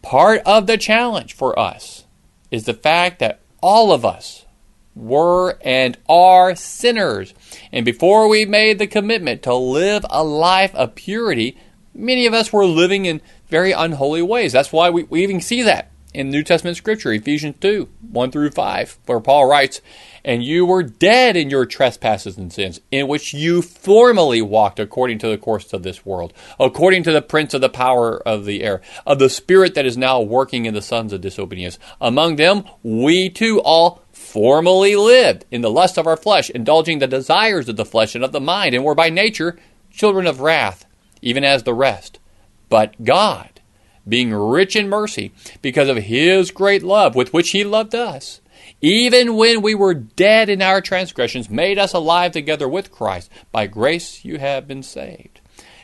Part 0.03 0.43
of 0.47 0.67
the 0.67 0.79
challenge 0.79 1.35
for 1.35 1.59
us 1.59 2.05
is 2.51 2.65
the 2.65 2.75
fact 2.75 3.19
that 3.19 3.41
all 3.63 3.93
of 3.93 4.05
us 4.05 4.47
were 4.95 5.59
and 5.63 5.99
are 6.09 6.55
sinners. 6.55 7.35
And 7.71 7.85
before 7.85 8.29
we 8.29 8.47
made 8.47 8.79
the 8.79 8.87
commitment 8.87 9.43
to 9.43 9.55
live 9.55 10.07
a 10.09 10.25
life 10.25 10.75
of 10.75 10.95
purity, 10.95 11.59
many 11.95 12.27
of 12.27 12.35
us 12.35 12.53
were 12.53 12.65
living 12.65 13.05
in 13.05 13.21
very 13.49 13.73
unholy 13.73 14.23
ways. 14.23 14.53
That's 14.53 14.73
why 14.73 14.91
we, 14.91 15.05
we 15.05 15.23
even 15.23 15.41
see 15.41 15.63
that 15.63 15.91
in 16.17 16.31
New 16.31 16.43
Testament 16.43 16.79
scripture, 16.79 17.13
Ephesians 17.13 17.57
2 17.61 17.91
1 18.11 18.31
through 18.31 18.51
5, 18.51 18.99
where 19.05 19.21
Paul 19.21 19.47
writes, 19.47 19.83
And 20.25 20.43
you 20.43 20.65
were 20.65 20.83
dead 20.83 21.37
in 21.37 21.51
your 21.51 21.67
trespasses 21.67 22.39
and 22.39 22.51
sins, 22.51 22.81
in 22.91 23.07
which 23.07 23.35
you 23.35 23.61
formerly 23.61 24.41
walked 24.41 24.81
according 24.81 25.19
to 25.19 25.29
the 25.29 25.37
course 25.37 25.75
of 25.75 25.83
this 25.83 26.07
world, 26.07 26.33
according 26.59 27.03
to 27.03 27.13
the 27.13 27.21
prince 27.21 27.53
of 27.53 27.61
the 27.61 27.69
power 27.69 28.17
of 28.27 28.47
the 28.47 28.63
air, 28.63 28.81
of 29.05 29.19
the 29.19 29.29
spirit 29.29 29.75
that 29.75 29.85
is 29.85 29.99
now 29.99 30.19
working 30.23 30.65
in 30.65 30.73
the 30.73 30.81
sons 30.81 31.13
of 31.13 31.21
disobedience. 31.21 31.79
Among 32.01 32.37
them, 32.37 32.65
we 32.83 33.29
too 33.29 33.61
all 33.61 34.03
formerly 34.11 34.97
lived 34.97 35.45
in 35.51 35.61
the 35.61 35.71
lust 35.71 35.99
of 35.99 36.07
our 36.07 36.17
flesh, 36.17 36.49
indulging 36.49 36.99
the 36.99 37.07
desires 37.07 37.69
of 37.69 37.77
the 37.77 37.85
flesh 37.85 38.15
and 38.15 38.25
of 38.25 38.33
the 38.33 38.41
mind, 38.41 38.75
and 38.75 38.85
were 38.85 38.95
by 38.95 39.11
nature 39.11 39.59
children 39.91 40.27
of 40.27 40.41
wrath, 40.41 40.87
even 41.21 41.45
as 41.45 41.65
the 41.65 41.75
rest. 41.75 42.21
But 42.69 43.05
God, 43.05 43.61
being 44.09 44.33
rich 44.33 44.77
in 44.77 44.89
mercy, 44.89 45.33
because 45.63 45.89
of 45.89 45.97
his 45.97 46.51
great 46.51 46.83
love 46.83 47.15
with 47.15 47.33
which 47.33 47.51
he 47.51 47.65
loved 47.65 47.95
us, 47.95 48.41
even 48.81 49.37
when 49.37 49.63
we 49.63 49.75
were 49.75 49.95
dead 49.95 50.49
in 50.49 50.61
our 50.61 50.81
transgressions, 50.81 51.49
made 51.49 51.79
us 51.79 51.93
alive 51.93 52.33
together 52.33 52.69
with 52.69 52.93
Christ. 52.93 53.31
By 53.53 53.67
grace 53.67 54.25
you 54.25 54.39
have 54.39 54.69
been 54.69 54.83
saved. 54.83 55.41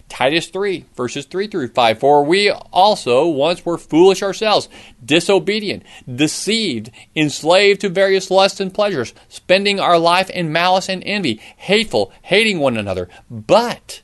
Titus 0.09 0.49
3, 0.49 0.85
verses 0.95 1.25
3 1.25 1.47
through 1.47 1.69
5. 1.69 1.99
For 1.99 2.23
we 2.23 2.51
also 2.51 3.27
once 3.27 3.65
were 3.65 3.79
foolish 3.79 4.23
ourselves, 4.23 4.69
disobedient, 5.03 5.85
deceived, 6.13 6.91
enslaved 7.17 7.81
to 7.81 7.89
various 7.89 8.31
lusts 8.31 8.61
and 8.61 8.75
pleasures, 8.75 9.15
spending 9.31 9.81
our 9.81 9.99
life 9.99 10.29
in 10.29 10.53
malice 10.53 10.91
and 10.91 11.03
envy, 11.07 11.41
hateful, 11.57 12.13
hating 12.21 12.59
one 12.59 12.77
another. 12.77 13.09
But 13.31 14.02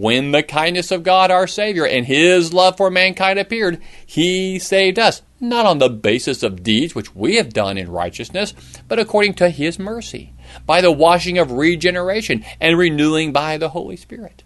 when 0.00 0.32
the 0.32 0.42
kindness 0.42 0.90
of 0.90 1.02
God 1.02 1.30
our 1.30 1.46
Savior 1.46 1.86
and 1.86 2.04
His 2.04 2.52
love 2.52 2.76
for 2.76 2.90
mankind 2.90 3.38
appeared, 3.38 3.80
He 4.04 4.58
saved 4.58 4.98
us, 4.98 5.22
not 5.40 5.64
on 5.64 5.78
the 5.78 5.88
basis 5.88 6.42
of 6.42 6.62
deeds 6.62 6.94
which 6.94 7.14
we 7.14 7.36
have 7.36 7.52
done 7.52 7.78
in 7.78 7.90
righteousness, 7.90 8.52
but 8.88 8.98
according 8.98 9.34
to 9.34 9.48
His 9.48 9.78
mercy, 9.78 10.34
by 10.66 10.82
the 10.82 10.92
washing 10.92 11.38
of 11.38 11.50
regeneration 11.50 12.44
and 12.60 12.76
renewing 12.76 13.32
by 13.32 13.56
the 13.56 13.70
Holy 13.70 13.96
Spirit. 13.96 14.42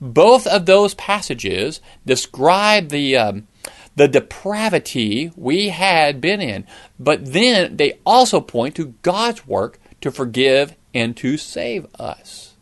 Both 0.00 0.46
of 0.46 0.66
those 0.66 0.94
passages 0.94 1.80
describe 2.06 2.88
the. 2.88 3.16
Um, 3.16 3.48
the 3.96 4.08
depravity 4.08 5.30
we 5.36 5.68
had 5.68 6.20
been 6.20 6.40
in, 6.40 6.66
but 6.98 7.32
then 7.32 7.76
they 7.76 8.00
also 8.04 8.40
point 8.40 8.74
to 8.74 8.92
God's 9.02 9.46
work 9.46 9.78
to 10.00 10.10
forgive 10.10 10.74
and 10.92 11.16
to 11.18 11.36
save 11.36 11.86
us 11.94 12.53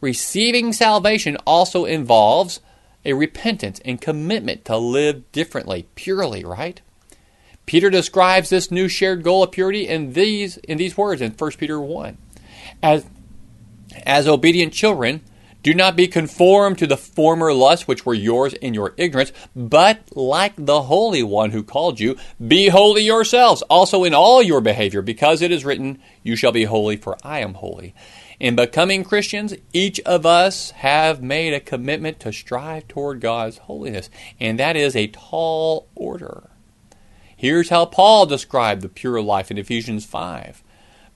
receiving 0.00 0.72
salvation 0.72 1.36
also 1.46 1.84
involves 1.84 2.60
a 3.04 3.12
repentance 3.12 3.80
and 3.84 4.00
commitment 4.00 4.64
to 4.64 4.76
live 4.76 5.30
differently, 5.32 5.86
purely, 5.94 6.44
right? 6.44 6.80
Peter 7.66 7.90
describes 7.90 8.50
this 8.50 8.70
new 8.70 8.88
shared 8.88 9.22
goal 9.22 9.42
of 9.42 9.52
purity 9.52 9.88
in 9.88 10.12
these 10.12 10.58
in 10.58 10.78
these 10.78 10.96
words 10.96 11.22
in 11.22 11.32
1 11.32 11.50
Peter 11.52 11.80
1. 11.80 12.18
As 12.82 13.04
as 14.04 14.26
obedient 14.26 14.72
children, 14.72 15.22
do 15.62 15.72
not 15.72 15.96
be 15.96 16.06
conformed 16.06 16.78
to 16.78 16.86
the 16.86 16.96
former 16.96 17.52
lusts 17.54 17.88
which 17.88 18.04
were 18.04 18.14
yours 18.14 18.52
in 18.52 18.74
your 18.74 18.92
ignorance, 18.98 19.32
but 19.56 20.00
like 20.14 20.52
the 20.58 20.82
Holy 20.82 21.22
One 21.22 21.52
who 21.52 21.62
called 21.62 21.98
you, 21.98 22.18
be 22.46 22.68
holy 22.68 23.02
yourselves, 23.02 23.62
also 23.62 24.04
in 24.04 24.12
all 24.12 24.42
your 24.42 24.60
behavior, 24.60 25.00
because 25.00 25.40
it 25.40 25.50
is 25.50 25.64
written, 25.64 26.00
You 26.22 26.36
shall 26.36 26.52
be 26.52 26.64
holy, 26.64 26.96
for 26.96 27.16
I 27.22 27.40
am 27.40 27.54
holy. 27.54 27.94
In 28.40 28.56
becoming 28.56 29.04
Christians, 29.04 29.54
each 29.72 30.00
of 30.00 30.26
us 30.26 30.72
have 30.72 31.22
made 31.22 31.54
a 31.54 31.60
commitment 31.60 32.18
to 32.20 32.32
strive 32.32 32.88
toward 32.88 33.20
God's 33.20 33.58
holiness, 33.58 34.10
and 34.40 34.58
that 34.58 34.76
is 34.76 34.96
a 34.96 35.06
tall 35.08 35.88
order. 35.94 36.50
Here's 37.36 37.68
how 37.68 37.86
Paul 37.86 38.26
described 38.26 38.82
the 38.82 38.88
pure 38.88 39.20
life 39.20 39.50
in 39.50 39.58
Ephesians 39.58 40.04
5. 40.04 40.62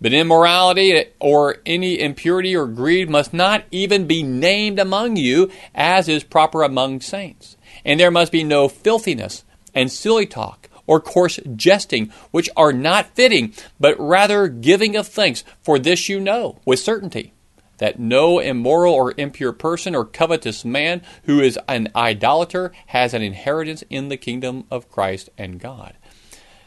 But 0.00 0.12
immorality 0.12 1.06
or 1.18 1.56
any 1.66 1.98
impurity 1.98 2.54
or 2.54 2.66
greed 2.66 3.10
must 3.10 3.34
not 3.34 3.64
even 3.72 4.06
be 4.06 4.22
named 4.22 4.78
among 4.78 5.16
you, 5.16 5.50
as 5.74 6.08
is 6.08 6.22
proper 6.22 6.62
among 6.62 7.00
saints. 7.00 7.56
And 7.84 7.98
there 7.98 8.10
must 8.10 8.30
be 8.30 8.44
no 8.44 8.68
filthiness 8.68 9.44
and 9.74 9.90
silly 9.90 10.26
talk 10.26 10.67
or 10.88 11.00
coarse 11.00 11.38
jesting, 11.54 12.10
which 12.32 12.50
are 12.56 12.72
not 12.72 13.14
fitting, 13.14 13.52
but 13.78 13.94
rather 14.00 14.48
giving 14.48 14.96
of 14.96 15.06
thanks. 15.06 15.44
For 15.62 15.78
this 15.78 16.08
you 16.08 16.18
know 16.18 16.58
with 16.64 16.80
certainty, 16.80 17.32
that 17.76 18.00
no 18.00 18.40
immoral 18.40 18.94
or 18.94 19.14
impure 19.16 19.52
person 19.52 19.94
or 19.94 20.04
covetous 20.04 20.64
man 20.64 21.02
who 21.24 21.40
is 21.40 21.58
an 21.68 21.88
idolater 21.94 22.72
has 22.86 23.14
an 23.14 23.22
inheritance 23.22 23.84
in 23.88 24.08
the 24.08 24.16
kingdom 24.16 24.64
of 24.70 24.90
Christ 24.90 25.30
and 25.38 25.60
God. 25.60 25.94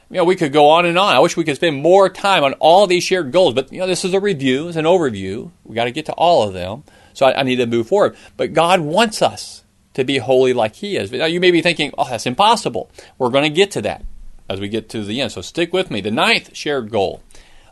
You 0.10 0.18
know, 0.18 0.26
we 0.26 0.36
could 0.36 0.52
go 0.52 0.70
on 0.70 0.86
and 0.86 0.98
on. 0.98 1.16
I 1.16 1.20
wish 1.20 1.38
we 1.38 1.46
could 1.46 1.56
spend 1.56 1.82
more 1.82 2.10
time 2.10 2.44
on 2.44 2.54
all 2.54 2.86
these 2.86 3.04
shared 3.04 3.32
goals, 3.32 3.54
but 3.54 3.72
you 3.72 3.80
know, 3.80 3.88
this 3.88 4.04
is 4.04 4.14
a 4.14 4.20
review, 4.20 4.68
it's 4.68 4.78
an 4.78 4.86
overview. 4.86 5.52
We 5.64 5.76
got 5.76 5.86
to 5.86 5.92
get 5.92 6.08
to 6.08 6.14
all 6.14 6.44
of 6.44 6.54
them. 6.54 6.84
So 7.14 7.26
I, 7.26 7.40
I 7.40 7.44
need 7.44 7.58
to 7.58 7.66
move 7.66 7.88
forward. 7.88 8.16
But 8.36 8.54
God 8.54 8.82
wants 8.82 9.22
us 9.22 9.61
to 9.94 10.04
be 10.04 10.18
holy 10.18 10.54
like 10.54 10.76
He 10.76 10.98
is. 10.98 11.12
Now 11.12 11.26
you 11.26 11.40
may 11.40 11.52
be 11.52 11.62
thinking, 11.62 11.94
oh, 11.98 12.10
that's 12.10 12.26
impossible. 12.26 12.90
We're 13.18 13.30
going 13.30 13.44
to 13.44 13.56
get 13.56 13.72
to 13.72 13.82
that 13.82 14.06
as 14.50 14.60
we 14.60 14.68
get 14.68 14.90
to 14.90 15.04
the 15.04 15.22
end. 15.22 15.32
So 15.32 15.42
stick 15.42 15.72
with 15.74 15.90
me. 15.92 16.02
The 16.02 16.12
ninth 16.12 16.56
shared 16.56 16.92
goal 16.92 17.22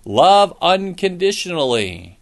love 0.05 0.57
unconditionally. 0.61 2.19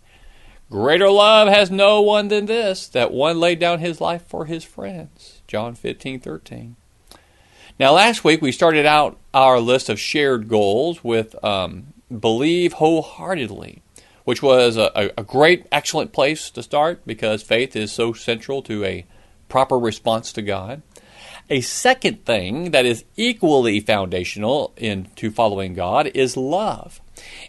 Greater 0.70 1.10
love 1.10 1.48
has 1.48 1.72
no 1.72 2.02
one 2.02 2.28
than 2.28 2.46
this, 2.46 2.88
that 2.90 3.14
one 3.14 3.40
laid 3.40 3.60
down 3.60 3.80
his 3.80 4.02
life 4.02 4.26
for 4.28 4.46
his 4.46 4.66
friends. 4.66 5.42
John 5.48 5.76
15, 5.76 6.20
13. 6.20 6.76
Now, 7.80 7.94
last 7.94 8.24
week 8.24 8.42
we 8.42 8.52
started 8.52 8.86
out 8.86 9.18
our 9.34 9.60
list 9.60 9.88
of 9.88 10.00
shared 10.00 10.50
goals 10.50 11.04
with 11.04 11.42
um, 11.44 11.94
believe 12.20 12.74
wholeheartedly, 12.74 13.82
which 14.26 14.42
was 14.42 14.76
a, 14.76 15.12
a 15.18 15.24
great, 15.24 15.68
excellent 15.72 16.12
place 16.12 16.50
to 16.50 16.64
start 16.64 17.02
because 17.06 17.44
faith 17.44 17.76
is 17.76 17.92
so 17.92 18.12
central 18.12 18.62
to 18.64 18.84
a 18.84 19.06
proper 19.50 19.78
response 19.78 20.32
to 20.34 20.42
God. 20.42 20.82
A 21.50 21.62
second 21.62 22.26
thing 22.26 22.72
that 22.72 22.86
is 22.86 23.06
equally 23.16 23.80
foundational 23.80 24.74
into 24.76 25.32
following 25.32 25.74
God 25.74 26.12
is 26.14 26.36
love. 26.36 27.00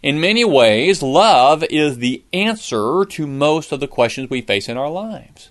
In 0.02 0.20
many 0.20 0.44
ways, 0.44 1.02
love 1.02 1.64
is 1.64 1.98
the 1.98 2.22
answer 2.32 3.04
to 3.04 3.26
most 3.26 3.72
of 3.72 3.80
the 3.80 3.88
questions 3.88 4.30
we 4.30 4.40
face 4.40 4.68
in 4.68 4.76
our 4.76 4.90
lives. 4.90 5.50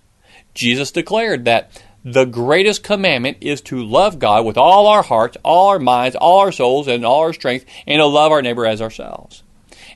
Jesus 0.54 0.92
declared 0.92 1.46
that 1.46 1.84
the 2.04 2.26
greatest 2.26 2.84
commandment 2.84 3.38
is 3.42 3.60
to 3.62 3.84
love 3.84 4.18
God 4.18 4.46
with 4.46 4.58
all 4.58 4.88
our 4.88 5.04
hearts, 5.04 5.36
all 5.44 5.68
our 5.68 5.80
minds, 5.80 6.16
all 6.16 6.40
our 6.40 6.54
souls, 6.54 6.88
and 6.88 7.06
all 7.06 7.20
our 7.20 7.34
strength, 7.34 7.66
and 7.86 8.00
to 8.00 8.06
love 8.06 8.32
our 8.32 8.42
neighbor 8.42 8.66
as 8.66 8.82
ourselves. 8.82 9.44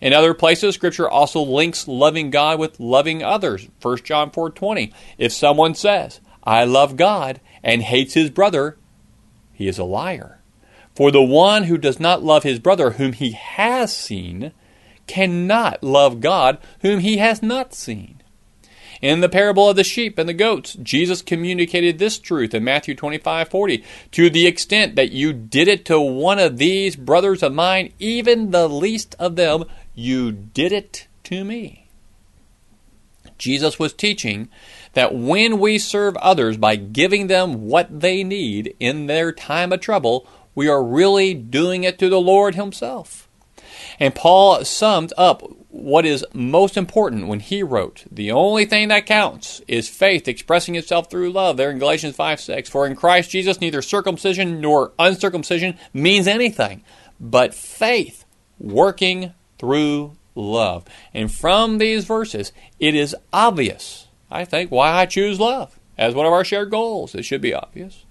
In 0.02 0.14
other 0.14 0.34
places, 0.34 0.76
Scripture 0.76 1.10
also 1.10 1.42
links 1.42 1.88
loving 1.88 2.32
God 2.32 2.60
with 2.60 2.80
loving 2.80 3.24
others. 3.24 3.68
1 3.82 3.98
John 4.00 4.30
4.20 4.30 4.92
If 5.18 5.32
someone 5.32 5.74
says, 5.74 6.20
I 6.44 6.64
love 6.64 6.98
God, 6.98 7.40
and 7.64 7.84
hates 7.84 8.14
his 8.14 8.30
brother, 8.30 8.78
he 9.54 9.68
is 9.68 9.78
a 9.78 9.84
liar. 9.84 10.40
For 10.96 11.12
the 11.12 11.22
one 11.22 11.64
who 11.64 11.78
does 11.78 12.00
not 12.00 12.24
love 12.24 12.44
his 12.44 12.60
brother 12.60 12.92
whom 12.92 13.14
he 13.14 13.32
has 13.32 13.96
seen 13.96 14.52
cannot 15.08 15.84
love 15.84 16.20
God 16.20 16.58
whom 16.82 17.00
he 17.00 17.18
has 17.18 17.42
not 17.42 17.74
seen. 17.74 18.22
In 19.02 19.22
the 19.22 19.30
parable 19.30 19.68
of 19.68 19.76
the 19.76 19.84
sheep 19.84 20.20
and 20.20 20.30
the 20.30 20.34
goats, 20.34 20.74
Jesus 20.74 21.24
communicated 21.24 21.98
this 21.98 22.20
truth 22.20 22.54
in 22.54 22.64
Matthew 22.64 22.94
25:40, 22.94 23.84
to 24.12 24.30
the 24.30 24.46
extent 24.46 24.96
that 24.96 25.12
you 25.12 25.34
did 25.34 25.68
it 25.68 25.86
to 25.86 26.00
one 26.00 26.38
of 26.38 26.58
these 26.58 26.96
brothers 26.96 27.42
of 27.42 27.54
mine, 27.54 27.94
even 27.98 28.52
the 28.52 28.70
least 28.70 29.16
of 29.18 29.36
them, 29.38 29.66
you 29.96 30.32
did 30.32 30.72
it 30.72 31.08
to 31.24 31.44
me. 31.44 31.88
Jesus 33.40 33.80
was 33.80 33.92
teaching 33.92 34.50
that 34.94 35.14
when 35.14 35.60
we 35.60 35.78
serve 35.78 36.18
others 36.18 36.58
by 36.58 36.76
giving 36.76 37.28
them 37.28 37.68
what 37.68 38.02
they 38.02 38.24
need 38.24 38.76
in 38.80 39.08
their 39.08 39.32
time 39.32 39.72
of 39.72 39.80
trouble, 39.80 40.28
we 40.54 40.68
are 40.68 40.84
really 40.84 41.34
doing 41.34 41.84
it 41.84 41.98
to 42.00 42.10
the 42.10 42.20
Lord 42.20 42.56
Himself. 42.56 43.28
And 44.00 44.16
Paul 44.16 44.64
summed 44.66 45.14
up 45.18 45.44
what 45.70 46.06
is 46.06 46.26
most 46.34 46.76
important 46.76 47.28
when 47.28 47.40
he 47.40 47.64
wrote, 47.64 48.04
The 48.12 48.32
only 48.32 48.66
thing 48.66 48.90
that 48.90 49.06
counts 49.06 49.62
is 49.68 49.88
faith 49.88 50.28
expressing 50.28 50.76
itself 50.76 51.10
through 51.10 51.32
love, 51.32 51.58
there 51.58 51.72
in 51.72 51.80
Galatians 51.80 52.16
5 52.16 52.40
6. 52.40 52.70
For 52.70 52.86
in 52.86 52.96
Christ 52.96 53.30
Jesus, 53.30 53.62
neither 53.62 53.82
circumcision 53.82 54.60
nor 54.60 54.92
uncircumcision 55.00 55.78
means 55.94 56.28
anything, 56.28 56.84
but 57.20 57.54
faith 57.54 58.26
working 58.60 59.34
through 59.58 60.18
love. 60.36 60.86
And 61.14 61.32
from 61.32 61.78
these 61.78 62.06
verses, 62.06 62.52
it 62.80 62.96
is 62.96 63.16
obvious 63.32 64.08
I 64.32 64.46
think, 64.46 64.72
why 64.72 64.94
I 64.94 65.06
choose 65.06 65.40
love 65.40 65.78
as 65.98 66.16
one 66.16 66.26
of 66.26 66.34
our 66.34 66.46
shared 66.46 66.72
goals. 66.72 67.14
It 67.14 67.24
should 67.24 67.42
be 67.42 67.54
obvious. 67.54 68.06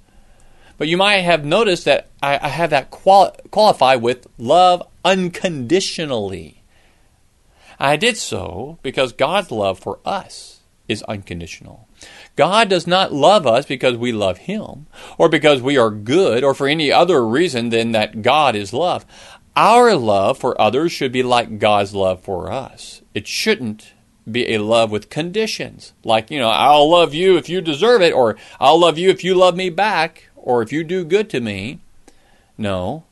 But 0.79 0.89
you 0.89 0.97
might 0.97 1.19
have 1.19 1.45
noticed 1.45 1.85
that 1.87 2.09
I, 2.23 2.39
I 2.41 2.49
have 2.49 2.71
that 2.71 2.91
quali- 2.91 3.33
qualify 3.51 3.97
with 3.97 4.27
love 4.39 4.87
unconditionally. 5.05 6.63
I 7.79 7.97
did 7.97 8.17
so 8.17 8.79
because 8.83 9.13
God's 9.13 9.51
love 9.51 9.79
for 9.79 9.99
us 10.05 10.61
is 10.89 11.03
unconditional. 11.05 11.89
God 12.37 12.69
does 12.69 12.87
not 12.87 13.13
love 13.13 13.47
us 13.47 13.67
because 13.67 13.97
we 13.97 14.13
love 14.13 14.39
Him, 14.39 14.87
or 15.19 15.29
because 15.29 15.61
we 15.61 15.77
are 15.77 15.91
good, 15.91 16.43
or 16.43 16.55
for 16.55 16.67
any 16.67 16.91
other 16.91 17.27
reason 17.27 17.69
than 17.69 17.93
that 17.93 18.23
God 18.23 18.57
is 18.57 18.73
love. 18.73 19.05
Our 19.57 19.95
love 19.95 20.39
for 20.39 20.59
others 20.61 20.93
should 20.93 21.13
be 21.13 21.23
like 21.23 21.59
God's 21.59 21.95
love 21.95 22.23
for 22.23 22.51
us. 22.51 23.03
It 23.15 23.27
shouldn't 23.27 23.93
be 24.31 24.53
a 24.53 24.59
love 24.59 24.91
with 24.91 25.11
conditions, 25.11 25.93
like, 26.05 26.31
you 26.31 26.39
know, 26.39 26.49
I'll 26.49 26.91
love 26.91 27.15
you 27.15 27.37
if 27.37 27.49
you 27.49 27.61
deserve 27.61 28.03
it, 28.03 28.13
or 28.13 28.37
I'll 28.59 28.79
love 28.79 28.99
you 28.99 29.11
if 29.11 29.25
you 29.25 29.35
love 29.35 29.57
me 29.57 29.71
back, 29.71 30.29
or 30.37 30.63
if 30.63 30.73
you 30.73 30.85
do 30.85 31.05
good 31.05 31.31
to 31.31 31.41
me. 31.41 31.81
No. 32.57 33.05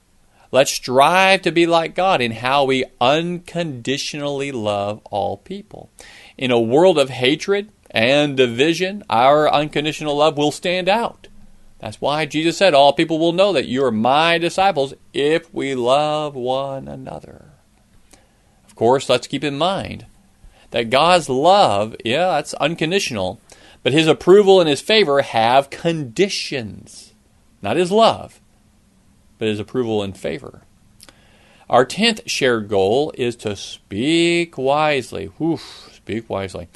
Let's 0.50 0.70
strive 0.70 1.42
to 1.42 1.52
be 1.52 1.66
like 1.66 1.94
God 1.94 2.22
in 2.22 2.32
how 2.32 2.64
we 2.64 2.84
unconditionally 3.00 4.50
love 4.50 5.00
all 5.10 5.36
people. 5.36 5.90
In 6.38 6.50
a 6.50 6.60
world 6.60 6.98
of 6.98 7.10
hatred 7.10 7.70
and 7.90 8.36
division, 8.36 9.02
our 9.10 9.52
unconditional 9.52 10.16
love 10.16 10.38
will 10.38 10.52
stand 10.52 10.88
out. 10.88 11.28
That's 11.80 12.00
why 12.00 12.24
Jesus 12.24 12.56
said, 12.56 12.74
All 12.74 12.92
people 12.92 13.18
will 13.18 13.32
know 13.32 13.52
that 13.52 13.68
you 13.68 13.84
are 13.84 13.92
my 13.92 14.38
disciples 14.38 14.94
if 15.12 15.52
we 15.52 15.74
love 15.74 16.34
one 16.34 16.88
another. 16.88 17.52
Of 18.66 18.74
course, 18.74 19.08
let's 19.08 19.26
keep 19.26 19.44
in 19.44 19.58
mind 19.58 20.06
that 20.70 20.90
God's 20.90 21.28
love, 21.28 21.96
yeah, 22.04 22.26
that's 22.32 22.54
unconditional, 22.54 23.40
but 23.82 23.92
his 23.92 24.06
approval 24.06 24.60
and 24.60 24.68
his 24.68 24.80
favor 24.80 25.22
have 25.22 25.70
conditions. 25.70 27.14
Not 27.62 27.76
his 27.76 27.90
love, 27.90 28.40
but 29.38 29.48
his 29.48 29.60
approval 29.60 30.02
and 30.02 30.16
favor. 30.16 30.62
Our 31.70 31.84
tenth 31.84 32.22
shared 32.26 32.68
goal 32.68 33.12
is 33.16 33.36
to 33.36 33.54
speak 33.54 34.56
wisely. 34.56 35.30
Oof, 35.40 35.90
speak 35.92 36.28
wisely. 36.30 36.68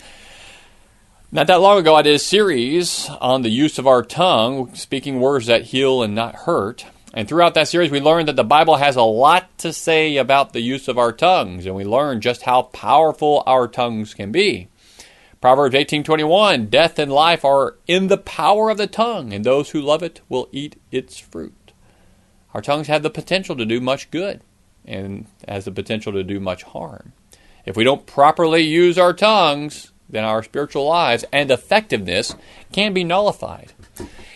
Not 1.31 1.47
that 1.47 1.63
long 1.63 1.79
ago, 1.79 1.95
I 1.95 2.03
did 2.03 2.15
a 2.15 2.19
series 2.19 3.09
on 3.21 3.41
the 3.41 3.49
use 3.49 3.79
of 3.79 3.87
our 3.87 4.03
tongue, 4.03 4.75
speaking 4.75 5.19
words 5.19 5.47
that 5.47 5.65
heal 5.65 6.03
and 6.03 6.15
not 6.15 6.35
hurt. 6.35 6.85
And 7.15 7.29
throughout 7.29 7.55
that 7.55 7.69
series, 7.69 7.91
we 7.91 8.01
learned 8.01 8.29
that 8.29 8.37
the 8.37 8.45
Bible 8.45 8.77
has 8.77 8.97
a 8.97 9.03
lot 9.03 9.59
to 9.59 9.73
say 9.73 10.17
about 10.17 10.53
the 10.53 10.63
use 10.63 10.89
of 10.89 10.97
our 10.97 11.13
tongues, 11.13 11.67
and 11.67 11.75
we 11.75 11.85
learned 11.85 12.23
just 12.23 12.43
how 12.43 12.63
powerful 12.63 13.43
our 13.47 13.69
tongues 13.69 14.15
can 14.15 14.33
be. 14.33 14.69
Proverbs 15.41 15.75
18:21, 15.75 16.67
death 16.71 16.99
and 16.99 17.13
life 17.13 17.45
are 17.45 17.77
in 17.87 18.07
the 18.07 18.17
power 18.17 18.71
of 18.71 18.79
the 18.79 18.87
tongue, 18.87 19.33
and 19.33 19.45
those 19.45 19.71
who 19.71 19.81
love 19.81 20.03
it 20.03 20.21
will 20.29 20.49
eat 20.53 20.81
its 20.91 21.19
fruit. 21.19 21.73
Our 22.55 22.63
tongues 22.63 22.87
have 22.87 23.03
the 23.03 23.11
potential 23.11 23.57
to 23.57 23.67
do 23.67 23.81
much 23.81 24.11
good 24.11 24.41
and 24.85 25.27
has 25.47 25.65
the 25.65 25.73
potential 25.73 26.13
to 26.13 26.23
do 26.23 26.41
much 26.41 26.63
harm. 26.63 27.13
If 27.67 27.77
we 27.77 27.85
don't 27.85 28.07
properly 28.07 28.63
use 28.63 28.99
our 28.99 29.13
tongues, 29.13 29.93
then 30.09 30.25
our 30.25 30.43
spiritual 30.43 30.87
lives 30.87 31.25
and 31.33 31.51
effectiveness 31.51 32.35
can 32.73 32.93
be 32.93 33.05
nullified. 33.05 33.73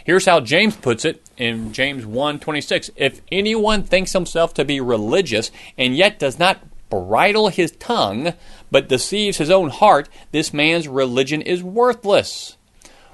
Here's 0.05 0.27
how 0.27 0.41
James 0.41 0.77
puts 0.77 1.05
it 1.05 1.23
in 1.37 1.73
James 1.73 2.05
1:26. 2.05 2.91
If 2.97 3.21
anyone 3.33 3.83
thinks 3.83 4.13
himself 4.13 4.55
to 4.55 4.65
be 4.65 4.81
religious 4.81 5.51
and 5.77 5.97
yet 5.97 6.19
does 6.19 6.39
not 6.39 6.61
bridle 6.89 7.49
his 7.49 7.73
tongue 7.73 8.33
but 8.71 8.89
deceives 8.89 9.39
his 9.39 9.51
own 9.51 9.71
heart, 9.71 10.09
this 10.31 10.53
man's 10.53 10.87
religion 10.87 11.43
is 11.43 11.63
worthless. 11.63 12.57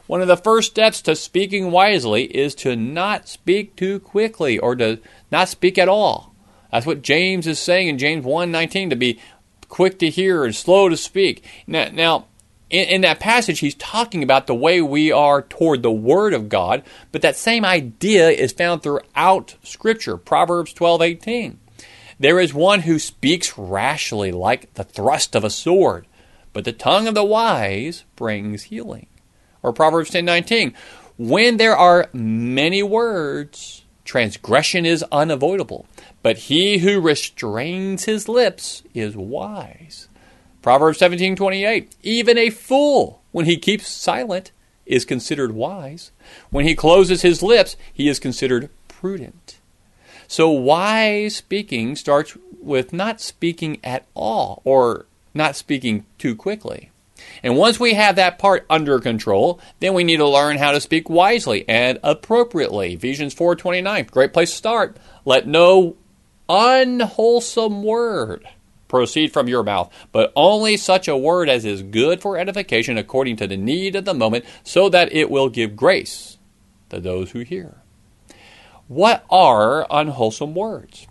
One 0.06 0.20
of 0.20 0.28
the 0.28 0.36
first 0.36 0.72
steps 0.72 1.00
to 1.02 1.16
speaking 1.16 1.70
wisely 1.70 2.24
is 2.24 2.54
to 2.56 2.76
not 2.76 3.28
speak 3.28 3.76
too 3.76 4.00
quickly 4.00 4.58
or 4.58 4.76
to 4.76 4.98
not 5.30 5.48
speak 5.48 5.78
at 5.78 5.88
all. 5.88 6.34
That's 6.70 6.86
what 6.86 7.02
James 7.02 7.46
is 7.46 7.58
saying 7.58 7.88
in 7.88 7.98
James 7.98 8.24
1:19 8.24 8.90
to 8.90 8.96
be 8.96 9.18
quick 9.68 9.98
to 10.00 10.10
hear 10.10 10.44
and 10.44 10.54
slow 10.54 10.90
to 10.90 10.96
speak. 10.96 11.42
Now, 11.66 11.88
now 11.92 12.26
in, 12.72 12.88
in 12.88 13.00
that 13.02 13.20
passage, 13.20 13.60
he's 13.60 13.76
talking 13.76 14.22
about 14.24 14.48
the 14.48 14.54
way 14.54 14.80
we 14.80 15.12
are 15.12 15.42
toward 15.42 15.82
the 15.82 15.92
Word 15.92 16.34
of 16.34 16.48
God, 16.48 16.82
but 17.12 17.22
that 17.22 17.36
same 17.36 17.64
idea 17.64 18.30
is 18.30 18.52
found 18.52 18.82
throughout 18.82 19.54
Scripture. 19.62 20.16
Proverbs 20.16 20.72
12 20.72 21.02
18. 21.02 21.60
There 22.18 22.40
is 22.40 22.54
one 22.54 22.80
who 22.80 22.98
speaks 22.98 23.56
rashly 23.58 24.32
like 24.32 24.74
the 24.74 24.84
thrust 24.84 25.34
of 25.34 25.44
a 25.44 25.50
sword, 25.50 26.06
but 26.52 26.64
the 26.64 26.72
tongue 26.72 27.06
of 27.06 27.14
the 27.14 27.24
wise 27.24 28.04
brings 28.16 28.64
healing. 28.64 29.06
Or 29.62 29.72
Proverbs 29.72 30.10
10 30.10 30.24
19. 30.24 30.74
When 31.18 31.58
there 31.58 31.76
are 31.76 32.08
many 32.12 32.82
words, 32.82 33.84
transgression 34.04 34.86
is 34.86 35.04
unavoidable, 35.12 35.86
but 36.22 36.38
he 36.38 36.78
who 36.78 37.00
restrains 37.00 38.04
his 38.04 38.28
lips 38.28 38.82
is 38.94 39.16
wise. 39.16 40.08
Proverbs 40.62 40.98
17:28 40.98 41.88
Even 42.02 42.38
a 42.38 42.50
fool 42.50 43.20
when 43.32 43.46
he 43.46 43.56
keeps 43.56 43.88
silent 43.88 44.52
is 44.86 45.04
considered 45.04 45.52
wise. 45.52 46.12
When 46.50 46.64
he 46.64 46.74
closes 46.74 47.22
his 47.22 47.42
lips, 47.42 47.76
he 47.92 48.08
is 48.08 48.20
considered 48.20 48.70
prudent. 48.88 49.58
So 50.28 50.50
wise 50.50 51.36
speaking 51.36 51.96
starts 51.96 52.36
with 52.60 52.92
not 52.92 53.20
speaking 53.20 53.80
at 53.82 54.06
all 54.14 54.62
or 54.64 55.06
not 55.34 55.56
speaking 55.56 56.06
too 56.16 56.36
quickly. 56.36 56.90
And 57.42 57.56
once 57.56 57.78
we 57.78 57.94
have 57.94 58.16
that 58.16 58.38
part 58.38 58.64
under 58.70 58.98
control, 58.98 59.60
then 59.80 59.94
we 59.94 60.04
need 60.04 60.16
to 60.18 60.28
learn 60.28 60.58
how 60.58 60.72
to 60.72 60.80
speak 60.80 61.10
wisely 61.10 61.64
and 61.68 61.98
appropriately. 62.02 62.94
Ephesians 62.94 63.34
4:29, 63.34 64.06
great 64.10 64.32
place 64.32 64.50
to 64.50 64.56
start. 64.56 64.96
Let 65.24 65.46
no 65.46 65.96
unwholesome 66.48 67.82
word 67.82 68.46
proceed 68.92 69.32
from 69.32 69.48
your 69.48 69.64
mouth, 69.64 69.90
but 70.12 70.32
only 70.36 70.76
such 70.76 71.08
a 71.08 71.16
word 71.16 71.48
as 71.48 71.64
is 71.64 71.82
good 71.82 72.20
for 72.20 72.36
edification 72.36 72.98
according 72.98 73.36
to 73.36 73.46
the 73.46 73.56
need 73.56 73.96
of 73.96 74.04
the 74.04 74.12
moment, 74.14 74.44
so 74.62 74.90
that 74.90 75.10
it 75.12 75.30
will 75.30 75.48
give 75.48 75.74
grace 75.74 76.36
to 76.90 77.00
those 77.00 77.30
who 77.30 77.40
hear. 77.40 77.78
What 78.88 79.24
are 79.30 79.86
unwholesome 79.90 80.54
words? 80.54 81.06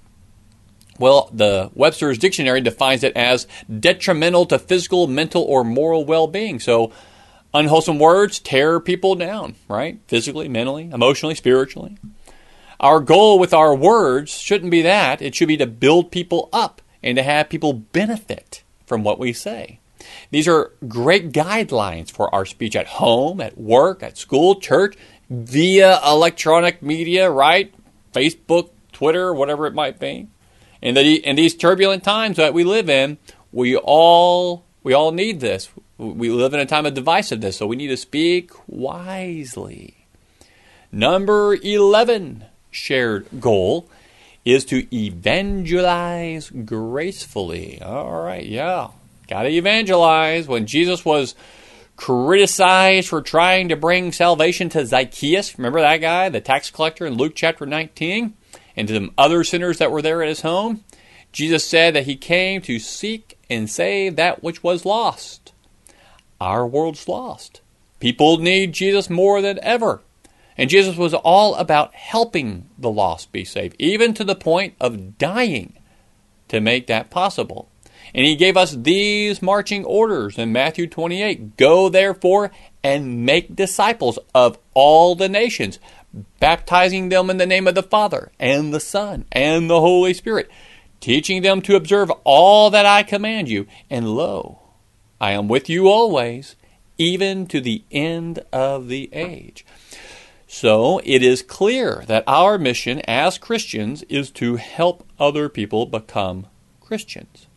Well, 0.99 1.31
the 1.33 1.71
Webster's 1.73 2.19
Dictionary 2.19 2.61
defines 2.61 3.03
it 3.03 3.17
as 3.17 3.47
detrimental 3.67 4.45
to 4.45 4.59
physical, 4.59 5.07
mental, 5.07 5.41
or 5.41 5.63
moral 5.63 6.05
well 6.05 6.27
being. 6.27 6.59
So, 6.59 6.91
unwholesome 7.55 7.97
words 7.97 8.37
tear 8.37 8.79
people 8.79 9.15
down, 9.15 9.55
right? 9.67 9.99
Physically, 10.07 10.47
mentally, 10.47 10.91
emotionally, 10.93 11.33
spiritually. 11.33 11.97
Our 12.79 12.99
goal 12.99 13.39
with 13.39 13.55
our 13.55 13.73
words 13.73 14.31
shouldn't 14.31 14.69
be 14.69 14.83
that. 14.83 15.21
It 15.21 15.33
should 15.33 15.47
be 15.47 15.57
to 15.57 15.65
build 15.65 16.11
people 16.11 16.49
up 16.53 16.80
and 17.03 17.17
to 17.17 17.23
have 17.23 17.49
people 17.49 17.73
benefit 17.73 18.63
from 18.85 19.03
what 19.03 19.19
we 19.19 19.33
say. 19.33 19.79
These 20.31 20.47
are 20.47 20.71
great 20.87 21.31
guidelines 21.31 22.11
for 22.11 22.33
our 22.33 22.45
speech 22.45 22.75
at 22.75 22.87
home, 22.87 23.39
at 23.39 23.57
work, 23.57 24.01
at 24.01 24.17
school, 24.17 24.55
church, 24.55 24.95
via 25.29 25.99
electronic 26.05 26.81
media, 26.81 27.29
right? 27.29 27.73
Facebook, 28.13 28.71
Twitter, 28.91 29.33
whatever 29.33 29.67
it 29.67 29.73
might 29.73 29.99
be. 29.99 30.27
And 30.81 30.97
the, 30.97 31.25
in 31.25 31.35
these 31.35 31.55
turbulent 31.55 32.03
times 32.03 32.37
that 32.37 32.53
we 32.53 32.63
live 32.63 32.89
in, 32.89 33.17
we 33.51 33.75
all 33.75 34.65
we 34.83 34.93
all 34.93 35.11
need 35.11 35.39
this. 35.39 35.69
We 35.97 36.31
live 36.31 36.53
in 36.53 36.59
a 36.59 36.65
time 36.65 36.87
of 36.87 36.95
divisiveness, 36.95 37.53
so 37.53 37.67
we 37.67 37.75
need 37.75 37.89
to 37.89 37.97
speak 37.97 38.51
wisely. 38.67 40.07
Number 40.91 41.55
11 41.55 42.45
shared 42.71 43.27
goal 43.39 43.87
is 44.43 44.65
to 44.65 44.95
evangelize 44.95 46.49
gracefully. 46.49 47.81
All 47.81 48.23
right, 48.23 48.45
yeah. 48.45 48.89
Got 49.27 49.43
to 49.43 49.49
evangelize. 49.49 50.47
When 50.47 50.65
Jesus 50.65 51.05
was 51.05 51.35
criticized 51.95 53.09
for 53.09 53.21
trying 53.21 53.69
to 53.69 53.75
bring 53.75 54.11
salvation 54.11 54.69
to 54.69 54.85
Zacchaeus, 54.85 55.57
remember 55.57 55.81
that 55.81 55.97
guy, 55.97 56.29
the 56.29 56.41
tax 56.41 56.71
collector 56.71 57.05
in 57.05 57.13
Luke 57.13 57.33
chapter 57.35 57.65
19, 57.65 58.33
and 58.75 58.87
to 58.87 58.93
some 58.95 59.13
other 59.17 59.43
sinners 59.43 59.77
that 59.77 59.91
were 59.91 60.01
there 60.01 60.23
at 60.23 60.29
his 60.29 60.41
home? 60.41 60.83
Jesus 61.31 61.63
said 61.63 61.93
that 61.95 62.05
he 62.05 62.15
came 62.15 62.61
to 62.63 62.79
seek 62.79 63.37
and 63.49 63.69
save 63.69 64.15
that 64.15 64.43
which 64.43 64.63
was 64.63 64.85
lost. 64.85 65.53
Our 66.41 66.65
world's 66.65 67.07
lost. 67.07 67.61
People 67.99 68.37
need 68.37 68.73
Jesus 68.73 69.09
more 69.09 69.41
than 69.41 69.59
ever. 69.61 70.01
And 70.57 70.69
Jesus 70.69 70.97
was 70.97 71.13
all 71.13 71.55
about 71.55 71.93
helping 71.95 72.69
the 72.77 72.91
lost 72.91 73.31
be 73.31 73.45
saved, 73.45 73.75
even 73.79 74.13
to 74.15 74.23
the 74.23 74.35
point 74.35 74.75
of 74.79 75.17
dying 75.17 75.73
to 76.49 76.59
make 76.59 76.87
that 76.87 77.09
possible. 77.09 77.69
And 78.13 78.25
he 78.25 78.35
gave 78.35 78.57
us 78.57 78.75
these 78.75 79.41
marching 79.41 79.85
orders 79.85 80.37
in 80.37 80.51
Matthew 80.51 80.87
28 80.87 81.55
Go 81.57 81.89
therefore 81.89 82.51
and 82.83 83.25
make 83.25 83.55
disciples 83.55 84.19
of 84.35 84.57
all 84.73 85.15
the 85.15 85.29
nations, 85.29 85.79
baptizing 86.39 87.09
them 87.09 87.29
in 87.29 87.37
the 87.37 87.45
name 87.45 87.67
of 87.67 87.75
the 87.75 87.83
Father 87.83 88.31
and 88.39 88.73
the 88.73 88.79
Son 88.79 89.25
and 89.31 89.69
the 89.69 89.79
Holy 89.79 90.13
Spirit, 90.13 90.49
teaching 90.99 91.41
them 91.41 91.61
to 91.61 91.75
observe 91.75 92.11
all 92.23 92.69
that 92.69 92.85
I 92.85 93.03
command 93.03 93.47
you. 93.47 93.67
And 93.89 94.09
lo, 94.09 94.59
I 95.19 95.31
am 95.31 95.47
with 95.47 95.69
you 95.69 95.87
always, 95.87 96.55
even 96.97 97.47
to 97.47 97.61
the 97.61 97.83
end 97.91 98.39
of 98.51 98.89
the 98.89 99.09
age. 99.13 99.65
So 100.53 100.99
it 101.05 101.23
is 101.23 101.43
clear 101.43 102.03
that 102.07 102.25
our 102.27 102.57
mission 102.57 102.99
as 103.07 103.37
Christians 103.37 104.03
is 104.09 104.29
to 104.31 104.57
help 104.57 105.07
other 105.17 105.47
people 105.47 105.85
become 105.85 106.45
Christians. 106.81 107.47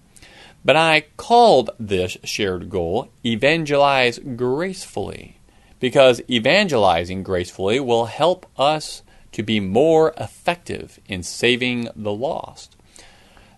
But 0.64 0.76
I 0.76 1.07
called 1.16 1.70
this 1.76 2.16
shared 2.22 2.70
goal 2.70 3.11
evangelize 3.26 4.20
gracefully 4.20 5.40
because 5.80 6.22
evangelizing 6.30 7.24
gracefully 7.24 7.80
will 7.80 8.04
help 8.04 8.46
us 8.57 9.02
to 9.33 9.42
be 9.42 9.59
more 9.59 10.14
effective 10.16 11.00
in 11.09 11.24
saving 11.24 11.88
the 11.96 12.12
lost. 12.12 12.76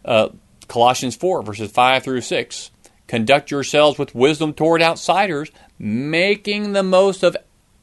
Uh, 0.02 0.30
Colossians 0.66 1.14
4, 1.14 1.42
verses 1.42 1.70
5 1.70 2.02
through 2.02 2.22
6. 2.22 2.70
Conduct 3.06 3.50
yourselves 3.50 3.98
with 3.98 4.14
wisdom 4.14 4.54
toward 4.54 4.80
outsiders, 4.80 5.50
making 5.78 6.72
the 6.72 6.82
most 6.82 7.22
of, 7.22 7.36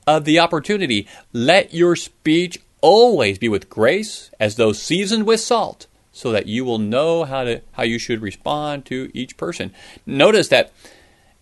of 0.08 0.26
the 0.26 0.40
opportunity. 0.40 1.08
Let 1.32 1.74
your 1.74 1.96
speech 1.96 2.60
always 2.82 3.38
be 3.38 3.50
with 3.50 3.70
grace, 3.70 4.30
as 4.40 4.56
though 4.56 4.74
seasoned 4.74 5.26
with 5.26 5.40
salt, 5.40 5.88
so 6.12 6.32
that 6.32 6.48
you 6.48 6.66
will 6.66 6.80
know 6.80 7.24
how 7.24 7.44
to 7.44 7.62
how 7.74 7.84
you 7.84 7.98
should 7.98 8.22
respond 8.22 8.86
to 8.86 9.10
each 9.14 9.38
person. 9.38 9.74
Notice 10.06 10.50
that 10.50 10.72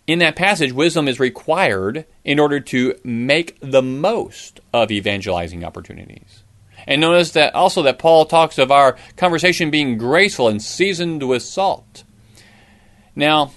in 0.07 0.19
that 0.19 0.35
passage, 0.35 0.73
wisdom 0.73 1.07
is 1.07 1.19
required 1.19 2.05
in 2.23 2.39
order 2.39 2.59
to 2.59 2.95
make 3.03 3.57
the 3.61 3.81
most 3.81 4.59
of 4.73 4.91
evangelizing 4.91 5.63
opportunities. 5.63 6.43
And 6.87 7.01
notice 7.01 7.31
that 7.31 7.53
also 7.53 7.83
that 7.83 7.99
Paul 7.99 8.25
talks 8.25 8.57
of 8.57 8.71
our 8.71 8.97
conversation 9.15 9.69
being 9.69 9.97
graceful 9.97 10.47
and 10.47 10.61
seasoned 10.61 11.27
with 11.27 11.43
salt. 11.43 12.03
Now, 13.15 13.51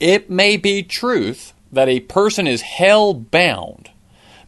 it 0.00 0.30
may 0.30 0.56
be 0.56 0.82
truth 0.82 1.52
that 1.72 1.88
a 1.88 2.00
person 2.00 2.46
is 2.46 2.62
hell 2.62 3.14
bound, 3.14 3.90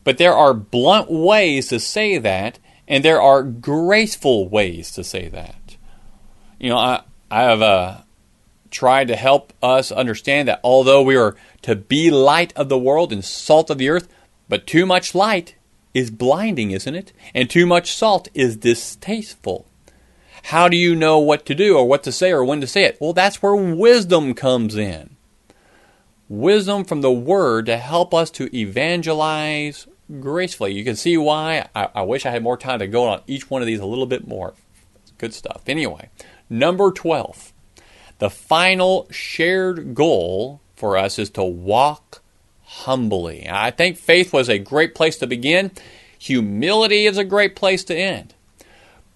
but 0.04 0.18
there 0.18 0.35
are 0.35 0.54
blunt 0.54 1.11
ways 1.11 1.68
to 1.68 1.81
say 1.81 2.18
that, 2.18 2.59
and 2.87 3.04
there 3.04 3.20
are 3.20 3.42
graceful 3.42 4.48
ways 4.48 4.90
to 4.92 5.04
say 5.04 5.28
that. 5.28 5.76
You 6.59 6.70
know, 6.70 6.78
I, 6.78 7.02
I 7.31 7.42
have 7.42 7.62
uh, 7.62 7.98
tried 8.70 9.09
to 9.09 9.16
help 9.16 9.52
us 9.62 9.92
understand 9.92 10.48
that 10.48 10.61
although 10.64 11.02
we 11.02 11.16
are 11.16 11.37
to 11.62 11.76
be 11.76 12.11
light 12.11 12.52
of 12.57 12.68
the 12.68 12.78
world 12.78 13.12
and 13.12 13.24
salt 13.24 13.70
of 13.70 13.78
the 13.78 13.88
earth, 13.88 14.09
but 14.48 14.66
too 14.66 14.87
much 14.87 15.14
light 15.14 15.57
is 15.94 16.11
blinding, 16.11 16.70
isn't 16.70 16.94
it? 16.94 17.12
And 17.35 17.50
too 17.50 17.66
much 17.66 17.94
salt 17.94 18.28
is 18.35 18.57
distasteful. 18.57 19.66
How 20.44 20.68
do 20.68 20.76
you 20.76 20.94
know 20.94 21.18
what 21.18 21.44
to 21.46 21.54
do 21.54 21.76
or 21.76 21.85
what 21.87 22.02
to 22.04 22.12
say 22.12 22.31
or 22.31 22.44
when 22.44 22.61
to 22.61 22.66
say 22.66 22.85
it? 22.85 22.96
Well, 23.00 23.12
that's 23.12 23.42
where 23.42 23.54
wisdom 23.54 24.35
comes 24.35 24.76
in. 24.76 25.16
Wisdom 26.29 26.85
from 26.85 27.01
the 27.01 27.12
Word 27.12 27.67
to 27.67 27.77
help 27.77 28.12
us 28.12 28.31
to 28.33 28.55
evangelize 28.55 29.87
gracefully. 30.21 30.73
You 30.73 30.85
can 30.85 30.97
see 30.97 31.17
why 31.17 31.69
I, 31.75 31.88
I 31.95 32.03
wish 32.03 32.27
I 32.27 32.31
had 32.31 32.43
more 32.43 32.57
time 32.57 32.81
to 32.81 32.87
go 32.87 33.09
on 33.09 33.23
each 33.27 33.51
one 33.51 33.62
of 33.62 33.67
these 33.67 33.81
a 33.81 33.87
little 33.87 34.07
bit 34.07 34.27
more. 34.27 34.55
Good 35.17 35.35
stuff. 35.35 35.62
Anyway, 35.67 36.11
number 36.49 36.93
12. 36.93 37.53
The 38.19 38.31
final 38.31 39.07
shared 39.11 39.95
goal 39.95 40.61
for 40.77 40.97
us 40.97 41.19
is 41.19 41.31
to 41.31 41.45
walk 41.45 42.23
humbly. 42.62 43.47
I 43.49 43.71
think 43.71 43.97
faith 43.97 44.33
was 44.33 44.49
a 44.49 44.59
great 44.59 44.95
place 44.95 45.17
to 45.19 45.27
begin. 45.27 45.71
Humility 46.19 47.07
is 47.07 47.17
a 47.17 47.25
great 47.25 47.57
place 47.57 47.85
to 47.85 47.97
end. 47.97 48.35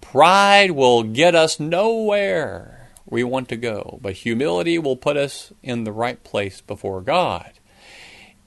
Pride 0.01 0.72
will 0.72 1.03
get 1.03 1.35
us 1.35 1.61
nowhere 1.61 2.82
we 3.12 3.22
want 3.22 3.46
to 3.51 3.57
go, 3.57 3.98
but 4.01 4.14
humility 4.14 4.79
will 4.79 4.96
put 4.96 5.18
us 5.18 5.53
in 5.62 5.85
the 5.85 5.92
right 5.92 6.25
place 6.25 6.62
before 6.62 7.03
God. 7.03 7.53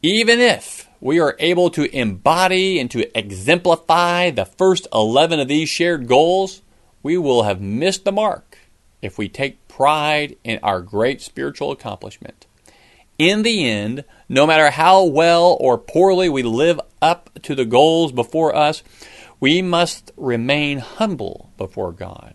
Even 0.01 0.39
if 0.39 0.89
we 0.99 1.19
are 1.19 1.35
able 1.37 1.69
to 1.69 1.95
embody 1.95 2.79
and 2.79 2.89
to 2.89 3.15
exemplify 3.15 4.31
the 4.31 4.45
first 4.45 4.87
11 4.91 5.39
of 5.39 5.47
these 5.47 5.69
shared 5.69 6.07
goals, 6.07 6.63
we 7.03 7.15
will 7.15 7.43
have 7.43 7.61
missed 7.61 8.05
the 8.05 8.11
mark 8.11 8.57
if 9.03 9.19
we 9.19 9.29
take 9.29 9.67
pride 9.67 10.35
in 10.43 10.57
our 10.63 10.81
great 10.81 11.21
spiritual 11.21 11.69
accomplishment. 11.71 12.47
In 13.19 13.43
the 13.43 13.69
end, 13.69 14.03
no 14.27 14.47
matter 14.47 14.71
how 14.71 15.03
well 15.03 15.55
or 15.59 15.77
poorly 15.77 16.27
we 16.27 16.41
live 16.41 16.81
up 17.03 17.29
to 17.43 17.53
the 17.53 17.65
goals 17.65 18.11
before 18.11 18.55
us, 18.55 18.81
we 19.39 19.61
must 19.61 20.11
remain 20.17 20.79
humble 20.79 21.51
before 21.55 21.91
God. 21.91 22.33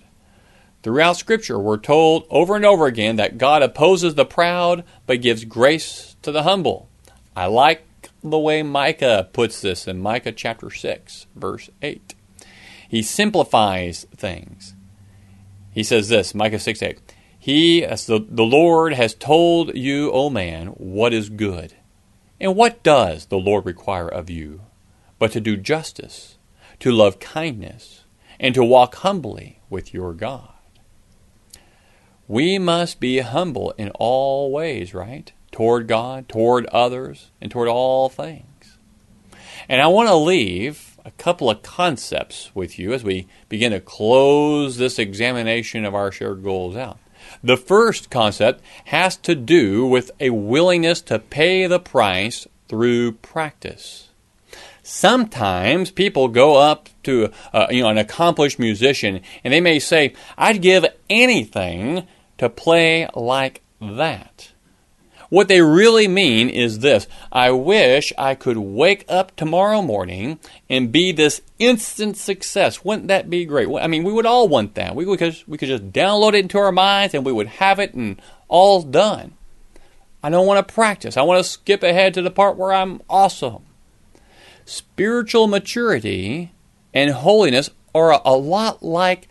Throughout 0.82 1.18
Scripture, 1.18 1.58
we're 1.58 1.76
told 1.76 2.26
over 2.30 2.56
and 2.56 2.64
over 2.64 2.86
again 2.86 3.16
that 3.16 3.36
God 3.36 3.62
opposes 3.62 4.14
the 4.14 4.24
proud 4.24 4.82
but 5.06 5.20
gives 5.20 5.44
grace 5.44 6.16
to 6.22 6.32
the 6.32 6.44
humble. 6.44 6.88
I 7.36 7.46
like 7.46 7.84
the 8.22 8.38
way 8.38 8.62
Micah 8.62 9.28
puts 9.32 9.60
this 9.60 9.86
in 9.86 10.00
Micah 10.00 10.32
chapter 10.32 10.70
6, 10.70 11.26
verse 11.36 11.68
8. 11.82 12.14
He 12.88 13.02
simplifies 13.02 14.06
things. 14.16 14.74
He 15.70 15.82
says 15.82 16.08
this, 16.08 16.34
Micah 16.34 16.58
6 16.58 16.82
8. 16.82 16.98
He, 17.38 17.84
as 17.84 18.06
the, 18.06 18.24
the 18.26 18.42
Lord, 18.42 18.94
has 18.94 19.14
told 19.14 19.76
you, 19.76 20.10
O 20.12 20.30
man, 20.30 20.68
what 20.68 21.12
is 21.12 21.28
good. 21.28 21.74
And 22.40 22.56
what 22.56 22.82
does 22.82 23.26
the 23.26 23.38
Lord 23.38 23.66
require 23.66 24.08
of 24.08 24.30
you? 24.30 24.62
But 25.18 25.32
to 25.32 25.40
do 25.40 25.58
justice, 25.58 26.38
to 26.80 26.90
love 26.90 27.20
kindness, 27.20 28.04
and 28.38 28.54
to 28.54 28.64
walk 28.64 28.94
humbly 28.96 29.60
with 29.68 29.92
your 29.92 30.14
God. 30.14 30.54
We 32.30 32.60
must 32.60 33.00
be 33.00 33.18
humble 33.18 33.72
in 33.72 33.90
all 33.98 34.52
ways, 34.52 34.94
right? 34.94 35.32
Toward 35.50 35.88
God, 35.88 36.28
toward 36.28 36.64
others, 36.66 37.32
and 37.40 37.50
toward 37.50 37.66
all 37.66 38.08
things. 38.08 38.78
And 39.68 39.82
I 39.82 39.88
want 39.88 40.10
to 40.10 40.14
leave 40.14 40.96
a 41.04 41.10
couple 41.10 41.50
of 41.50 41.64
concepts 41.64 42.52
with 42.54 42.78
you 42.78 42.92
as 42.92 43.02
we 43.02 43.26
begin 43.48 43.72
to 43.72 43.80
close 43.80 44.76
this 44.76 44.96
examination 44.96 45.84
of 45.84 45.92
our 45.92 46.12
shared 46.12 46.44
goals 46.44 46.76
out. 46.76 47.00
The 47.42 47.56
first 47.56 48.10
concept 48.10 48.62
has 48.84 49.16
to 49.16 49.34
do 49.34 49.84
with 49.84 50.12
a 50.20 50.30
willingness 50.30 51.00
to 51.00 51.18
pay 51.18 51.66
the 51.66 51.80
price 51.80 52.46
through 52.68 53.14
practice. 53.14 54.10
Sometimes 54.84 55.90
people 55.90 56.28
go 56.28 56.54
up 56.54 56.90
to 57.02 57.32
uh, 57.52 57.66
you 57.70 57.82
know 57.82 57.88
an 57.88 57.98
accomplished 57.98 58.60
musician 58.60 59.20
and 59.42 59.52
they 59.52 59.60
may 59.60 59.80
say, 59.80 60.14
"I'd 60.38 60.62
give 60.62 60.86
anything 61.08 62.06
to 62.40 62.48
play 62.48 63.08
like 63.14 63.62
that." 63.80 64.50
What 65.30 65.46
they 65.46 65.62
really 65.62 66.08
mean 66.08 66.48
is 66.50 66.80
this 66.80 67.06
I 67.32 67.52
wish 67.52 68.12
I 68.18 68.34
could 68.34 68.58
wake 68.58 69.04
up 69.08 69.34
tomorrow 69.36 69.80
morning 69.80 70.40
and 70.68 70.90
be 70.90 71.12
this 71.12 71.40
instant 71.60 72.16
success. 72.16 72.84
Wouldn't 72.84 73.06
that 73.08 73.30
be 73.30 73.44
great? 73.44 73.68
I 73.80 73.86
mean, 73.86 74.02
we 74.02 74.12
would 74.12 74.26
all 74.26 74.48
want 74.48 74.74
that. 74.74 74.96
We 74.96 75.04
could, 75.16 75.36
we 75.46 75.56
could 75.56 75.68
just 75.68 75.92
download 75.92 76.34
it 76.34 76.42
into 76.42 76.58
our 76.58 76.72
minds 76.72 77.14
and 77.14 77.24
we 77.24 77.32
would 77.32 77.46
have 77.46 77.78
it 77.78 77.94
and 77.94 78.20
all's 78.48 78.84
done. 78.84 79.34
I 80.20 80.30
don't 80.30 80.46
want 80.46 80.66
to 80.66 80.74
practice. 80.74 81.16
I 81.16 81.22
want 81.22 81.42
to 81.42 81.50
skip 81.50 81.84
ahead 81.84 82.12
to 82.14 82.22
the 82.22 82.30
part 82.30 82.56
where 82.56 82.72
I'm 82.72 83.00
awesome. 83.08 83.62
Spiritual 84.64 85.46
maturity 85.46 86.50
and 86.92 87.12
holiness 87.12 87.70
are 87.94 88.20
a 88.24 88.32
lot 88.32 88.82
like 88.82 89.28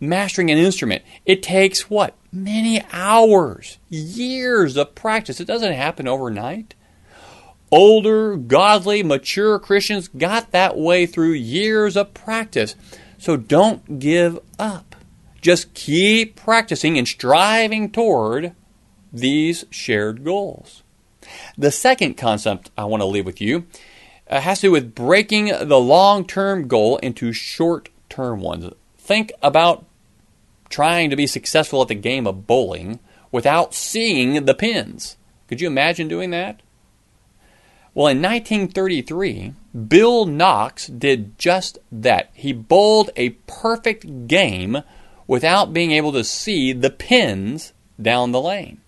mastering 0.00 0.50
an 0.50 0.58
instrument. 0.58 1.04
It 1.24 1.44
takes 1.44 1.88
what? 1.88 2.14
Many 2.44 2.82
hours, 2.92 3.78
years 3.88 4.76
of 4.76 4.94
practice. 4.94 5.40
It 5.40 5.46
doesn't 5.46 5.72
happen 5.72 6.08
overnight. 6.08 6.74
Older, 7.70 8.36
godly, 8.36 9.02
mature 9.02 9.58
Christians 9.58 10.08
got 10.08 10.52
that 10.52 10.76
way 10.76 11.04
through 11.06 11.32
years 11.32 11.96
of 11.96 12.14
practice. 12.14 12.74
So 13.18 13.36
don't 13.36 13.98
give 13.98 14.38
up. 14.58 14.96
Just 15.40 15.74
keep 15.74 16.36
practicing 16.36 16.96
and 16.96 17.06
striving 17.06 17.90
toward 17.90 18.52
these 19.12 19.64
shared 19.70 20.24
goals. 20.24 20.82
The 21.56 21.70
second 21.70 22.14
concept 22.16 22.70
I 22.76 22.84
want 22.84 23.02
to 23.02 23.06
leave 23.06 23.26
with 23.26 23.40
you 23.40 23.66
uh, 24.28 24.40
has 24.40 24.60
to 24.60 24.68
do 24.68 24.72
with 24.72 24.94
breaking 24.94 25.46
the 25.46 25.78
long 25.78 26.26
term 26.26 26.68
goal 26.68 26.96
into 26.98 27.32
short 27.32 27.88
term 28.08 28.40
ones. 28.40 28.72
Think 28.96 29.32
about 29.42 29.84
trying 30.70 31.10
to 31.10 31.16
be 31.16 31.26
successful 31.26 31.82
at 31.82 31.88
the 31.88 31.94
game 31.94 32.26
of 32.26 32.46
bowling 32.46 33.00
without 33.30 33.74
seeing 33.74 34.44
the 34.44 34.54
pins. 34.54 35.16
Could 35.48 35.60
you 35.60 35.66
imagine 35.66 36.08
doing 36.08 36.30
that? 36.30 36.60
Well, 37.94 38.06
in 38.06 38.22
1933, 38.22 39.54
Bill 39.88 40.26
Knox 40.26 40.86
did 40.86 41.38
just 41.38 41.78
that. 41.90 42.30
He 42.32 42.52
bowled 42.52 43.10
a 43.16 43.30
perfect 43.46 44.28
game 44.28 44.82
without 45.26 45.72
being 45.72 45.90
able 45.92 46.12
to 46.12 46.24
see 46.24 46.72
the 46.72 46.90
pins 46.90 47.72
down 48.00 48.32
the 48.32 48.40
lane. 48.40 48.80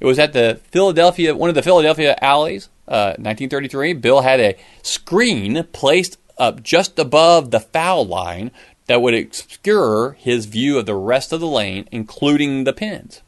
It 0.00 0.06
was 0.06 0.18
at 0.18 0.32
the 0.32 0.60
Philadelphia, 0.70 1.34
one 1.34 1.48
of 1.48 1.54
the 1.54 1.62
Philadelphia 1.62 2.16
alleys, 2.22 2.68
uh, 2.88 3.18
1933. 3.18 3.94
Bill 3.94 4.22
had 4.22 4.40
a 4.40 4.56
screen 4.82 5.64
placed 5.72 6.16
up 6.38 6.62
just 6.62 6.98
above 6.98 7.50
the 7.50 7.60
foul 7.60 8.06
line 8.06 8.50
that 8.90 9.00
would 9.00 9.14
obscure 9.14 10.16
his 10.18 10.46
view 10.46 10.76
of 10.76 10.84
the 10.84 10.96
rest 10.96 11.32
of 11.32 11.38
the 11.38 11.46
lane, 11.46 11.86
including 11.92 12.64
the 12.64 12.72
pins. 12.72 13.22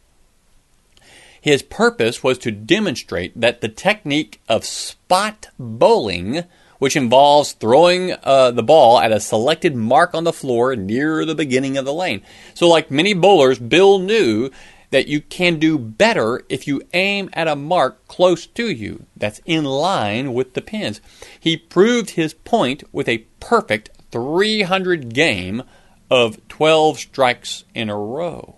His 1.41 1.63
purpose 1.63 2.21
was 2.21 2.37
to 2.39 2.51
demonstrate 2.51 3.41
that 3.41 3.61
the 3.61 3.69
technique 3.69 4.41
of 4.49 4.65
spot 4.65 5.51
bowling, 5.61 6.43
which 6.81 6.97
involves 6.97 7.53
throwing 7.53 8.13
uh, 8.25 8.51
the 8.51 8.65
ball 8.65 8.99
at 8.99 9.13
a 9.13 9.21
selected 9.21 9.77
mark 9.77 10.17
on 10.17 10.25
the 10.25 10.33
floor 10.33 10.75
near 10.75 11.25
the 11.25 11.37
beginning 11.37 11.77
of 11.77 11.85
the 11.85 11.95
lane. 11.95 12.23
So, 12.55 12.67
like 12.67 12.91
many 12.91 13.15
bowlers, 13.15 13.61
Bill 13.61 14.01
knew 14.01 14.51
that 14.91 15.07
you 15.07 15.21
can 15.21 15.61
do 15.61 15.79
better 15.79 16.43
if 16.49 16.67
you 16.67 16.83
aim 16.93 17.31
at 17.35 17.47
a 17.47 17.55
mark 17.55 18.09
close 18.09 18.49
to 18.49 18.69
you 18.69 19.07
that's 19.17 19.41
in 19.47 19.63
line 19.65 20.35
with 20.35 20.55
the 20.55 20.61
pins. 20.61 21.01
He 21.39 21.57
proved 21.57 22.11
his 22.11 22.35
point 22.35 22.83
with 22.93 23.09
a 23.09 23.27
perfect 23.39 23.91
300 24.13 25.13
game 25.13 25.63
of 26.11 26.47
12 26.49 26.99
strikes 26.99 27.65
in 27.75 27.89
a 27.89 27.97
row. 27.97 28.57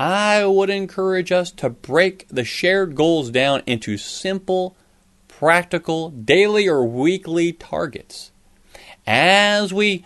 I 0.00 0.44
would 0.44 0.70
encourage 0.70 1.30
us 1.30 1.50
to 1.52 1.70
break 1.70 2.26
the 2.28 2.44
shared 2.44 2.94
goals 2.94 3.30
down 3.30 3.62
into 3.66 3.96
simple, 3.96 4.76
practical, 5.28 6.10
daily 6.10 6.68
or 6.68 6.84
weekly 6.84 7.52
targets. 7.52 8.32
As 9.06 9.72
we 9.72 10.04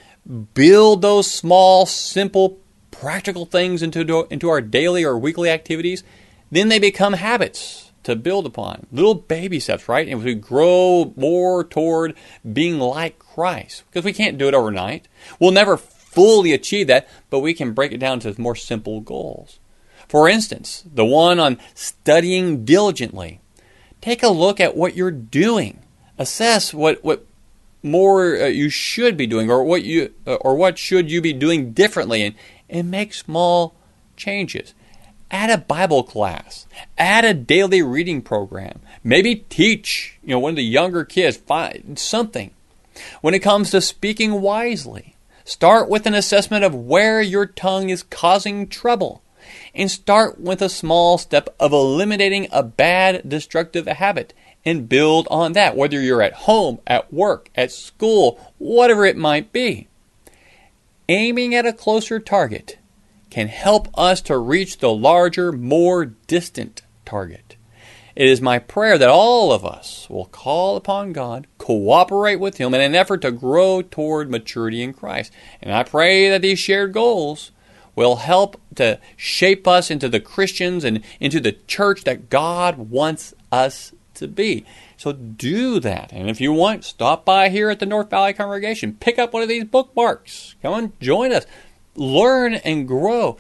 build 0.55 1.03
those 1.03 1.31
small, 1.31 1.87
simple, 1.87 2.59
practical 2.91 3.47
things 3.47 3.83
into, 3.83 4.27
into 4.31 4.49
our 4.49 4.61
daily 4.61 5.05
or 5.05 5.19
weekly 5.19 5.49
activities, 5.49 6.05
then 6.51 6.69
they 6.69 6.79
become 6.79 7.15
habits 7.15 7.90
to 8.11 8.17
build 8.17 8.47
upon. 8.47 8.87
Little 8.93 9.15
baby 9.15 9.61
steps, 9.61 9.89
right? 9.89 10.07
And 10.07 10.23
we 10.23 10.35
grow 10.35 11.13
more 11.17 11.65
toward 11.65 12.15
being 12.51 12.79
like 12.79 13.19
Christ. 13.19 13.85
Because 13.87 14.05
we 14.05 14.13
can't 14.13 14.39
do 14.39 14.49
it 14.49 14.55
overnight. 14.55 15.09
We'll 15.39 15.53
never 15.53 15.77
fully 15.77 16.53
achieve 16.53 16.89
that, 16.89 17.09
but 17.31 17.41
we 17.41 17.55
can 17.55 17.73
break 17.73 17.93
it 17.93 17.99
down 17.99 18.21
to 18.21 18.41
more 18.41 18.57
simple 18.57 19.01
goals. 19.01 19.59
For 20.09 20.29
instance, 20.29 20.85
the 20.93 21.05
one 21.05 21.39
on 21.39 21.59
studying 21.75 22.65
diligently. 22.65 23.41
Take 24.01 24.23
a 24.23 24.29
look 24.29 24.61
at 24.61 24.77
what 24.77 24.97
you're 24.97 25.11
doing. 25.11 25.83
Assess 26.19 26.75
what, 26.75 27.03
what 27.05 27.27
more 27.83 28.37
uh, 28.37 28.47
you 28.47 28.69
should 28.69 29.17
be 29.17 29.27
doing 29.27 29.51
or 29.51 29.63
what 29.65 29.85
you 29.85 30.13
uh, 30.27 30.35
or 30.35 30.55
what 30.55 30.79
should 30.79 31.11
you 31.11 31.21
be 31.21 31.33
doing 31.33 31.73
differently 31.73 32.23
and, 32.23 32.35
and 32.69 32.91
make 32.91 33.15
small 33.15 33.75
changes. 34.17 34.75
Add 35.31 35.51
a 35.51 35.59
Bible 35.59 36.03
class. 36.03 36.67
Add 36.99 37.25
a 37.25 37.35
daily 37.35 37.83
reading 37.83 38.21
program. 38.21 38.81
Maybe 39.05 39.37
teach, 39.37 40.19
you 40.23 40.31
know, 40.31 40.41
one 40.41 40.51
of 40.51 40.57
the 40.57 40.65
younger 40.65 41.05
kids 41.05 41.37
find 41.37 41.99
something. 41.99 42.51
When 43.21 43.35
it 43.35 43.39
comes 43.39 43.71
to 43.71 43.81
speaking 43.81 44.41
wisely, 44.41 45.15
start 45.45 45.89
with 45.89 46.07
an 46.07 46.15
assessment 46.15 46.65
of 46.65 46.75
where 46.75 47.23
your 47.23 47.47
tongue 47.47 47.91
is 47.91 48.03
causing 48.03 48.67
trouble 48.67 49.23
and 49.75 49.91
start 49.91 50.41
with 50.41 50.61
a 50.61 50.69
small 50.69 51.17
step 51.17 51.55
of 51.61 51.73
eliminating 51.73 52.49
a 52.51 52.63
bad 52.63 53.29
destructive 53.29 53.87
habit 53.87 54.35
and 54.65 54.89
build 54.89 55.27
on 55.31 55.53
that, 55.53 55.77
whether 55.77 56.01
you're 56.01 56.23
at 56.23 56.33
home, 56.33 56.81
at 56.87 57.13
work, 57.13 57.51
at 57.55 57.73
school, 57.73 58.53
whatever 58.59 59.07
it 59.07 59.17
might 59.17 59.53
be. 59.53 59.89
Aiming 61.09 61.55
at 61.55 61.67
a 61.67 61.73
closer 61.73 62.19
target 62.21 62.79
can 63.31 63.49
help 63.49 63.89
us 63.99 64.21
to 64.23 64.37
reach 64.37 64.79
the 64.79 64.93
larger, 64.93 65.53
more 65.53 66.05
distant 66.05 66.83
target. 67.05 67.57
It 68.17 68.29
is 68.29 68.41
my 68.41 68.59
prayer 68.59 68.99
that 68.99 69.09
all 69.09 69.53
of 69.53 69.65
us 69.65 70.09
will 70.11 70.27
call 70.27 70.77
upon 70.77 71.13
God, 71.13 71.47
cooperate 71.59 72.37
with 72.37 72.59
Him 72.59 72.75
in 72.75 72.81
an 72.81 72.95
effort 72.95 73.23
to 73.23 73.31
grow 73.31 73.83
toward 73.83 74.31
maturity 74.31 74.83
in 74.83 74.93
Christ. 74.93 75.33
And 75.63 75.73
I 75.73 75.85
pray 75.85 76.29
that 76.29 76.43
these 76.43 76.59
shared 76.59 76.93
goals 76.93 77.53
will 77.95 78.17
help 78.17 78.61
to 78.77 78.99
shape 79.17 79.67
us 79.67 79.91
into 79.91 80.09
the 80.09 80.21
Christians 80.21 80.85
and 80.85 81.03
into 81.19 81.41
the 81.41 81.53
church 81.53 82.05
that 82.05 82.31
God 82.31 82.79
wants 82.91 83.35
us 83.53 83.93
to 84.15 84.29
be. 84.29 84.65
So 84.97 85.13
do 85.13 85.81
that. 85.81 86.13
And 86.13 86.29
if 86.29 86.41
you 86.41 86.53
want, 86.53 86.85
stop 86.85 87.25
by 87.25 87.49
here 87.49 87.71
at 87.71 87.79
the 87.79 87.87
North 87.87 88.11
Valley 88.11 88.33
Congregation. 88.33 88.97
Pick 89.01 89.19
up 89.19 89.33
one 89.33 89.43
of 89.43 89.49
these 89.49 89.65
bookmarks. 89.65 90.57
Come 90.63 90.75
on, 90.75 90.93
join 91.01 91.33
us. 91.33 91.47
Learn 92.01 92.55
and 92.55 92.89
grow. 92.89 93.37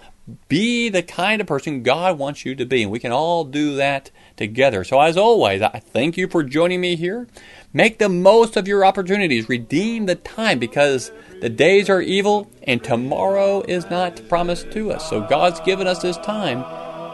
Be 0.49 0.91
the 0.91 1.03
kind 1.03 1.41
of 1.41 1.47
person 1.47 1.83
God 1.83 2.19
wants 2.19 2.45
you 2.45 2.55
to 2.55 2.67
be. 2.67 2.83
And 2.83 2.93
we 2.93 2.99
can 2.99 3.11
all 3.11 3.45
do 3.45 3.77
that 3.77 4.11
together. 4.37 4.85
So, 4.85 5.01
as 5.01 5.17
always, 5.17 5.63
I 5.63 5.81
thank 5.81 6.19
you 6.19 6.29
for 6.29 6.43
joining 6.43 6.83
me 6.83 6.95
here. 6.95 7.27
Make 7.73 7.99
the 7.99 8.11
most 8.11 8.59
of 8.59 8.69
your 8.69 8.85
opportunities. 8.85 9.49
Redeem 9.49 10.05
the 10.05 10.15
time 10.15 10.59
because 10.59 11.11
the 11.41 11.49
days 11.49 11.89
are 11.89 12.03
evil 12.03 12.51
and 12.65 12.85
tomorrow 12.85 13.63
is 13.63 13.89
not 13.89 14.29
promised 14.29 14.71
to 14.73 14.93
us. 14.93 15.09
So 15.09 15.23
God's 15.23 15.61
given 15.61 15.87
us 15.87 16.03
this 16.03 16.19
time 16.19 16.63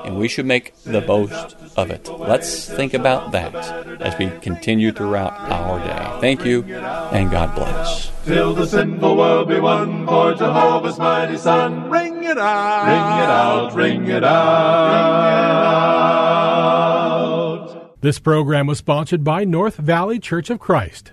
and 0.06 0.16
we 0.16 0.28
should 0.28 0.46
make 0.46 0.72
the 0.84 1.00
most 1.02 1.56
of 1.76 1.90
it. 1.90 2.08
Let's 2.08 2.66
think 2.68 2.94
about 2.94 3.32
that 3.32 3.54
as 4.00 4.16
we 4.18 4.30
continue 4.40 4.92
throughout 4.92 5.32
our 5.50 5.78
day. 5.80 6.20
Thank 6.20 6.44
you 6.44 6.62
and 6.62 7.30
God 7.30 7.54
bless. 7.54 8.12
Till 8.24 8.54
the 8.54 8.66
sinful 8.66 9.16
world 9.16 9.48
be 9.48 9.58
won 9.60 10.06
for 10.06 10.34
Jehovah's 10.34 10.98
mighty 10.98 11.36
Son. 11.36 11.90
Ring 11.90 12.24
it 12.24 12.38
out, 12.38 12.86
ring 12.86 12.96
it 13.22 13.28
out, 13.28 13.74
ring 13.74 14.06
it 14.08 14.24
out. 14.24 14.76
This 18.00 18.18
program 18.20 18.66
was 18.66 18.78
sponsored 18.78 19.24
by 19.24 19.44
North 19.44 19.76
Valley 19.76 20.18
Church 20.20 20.48
of 20.50 20.60
Christ. 20.60 21.12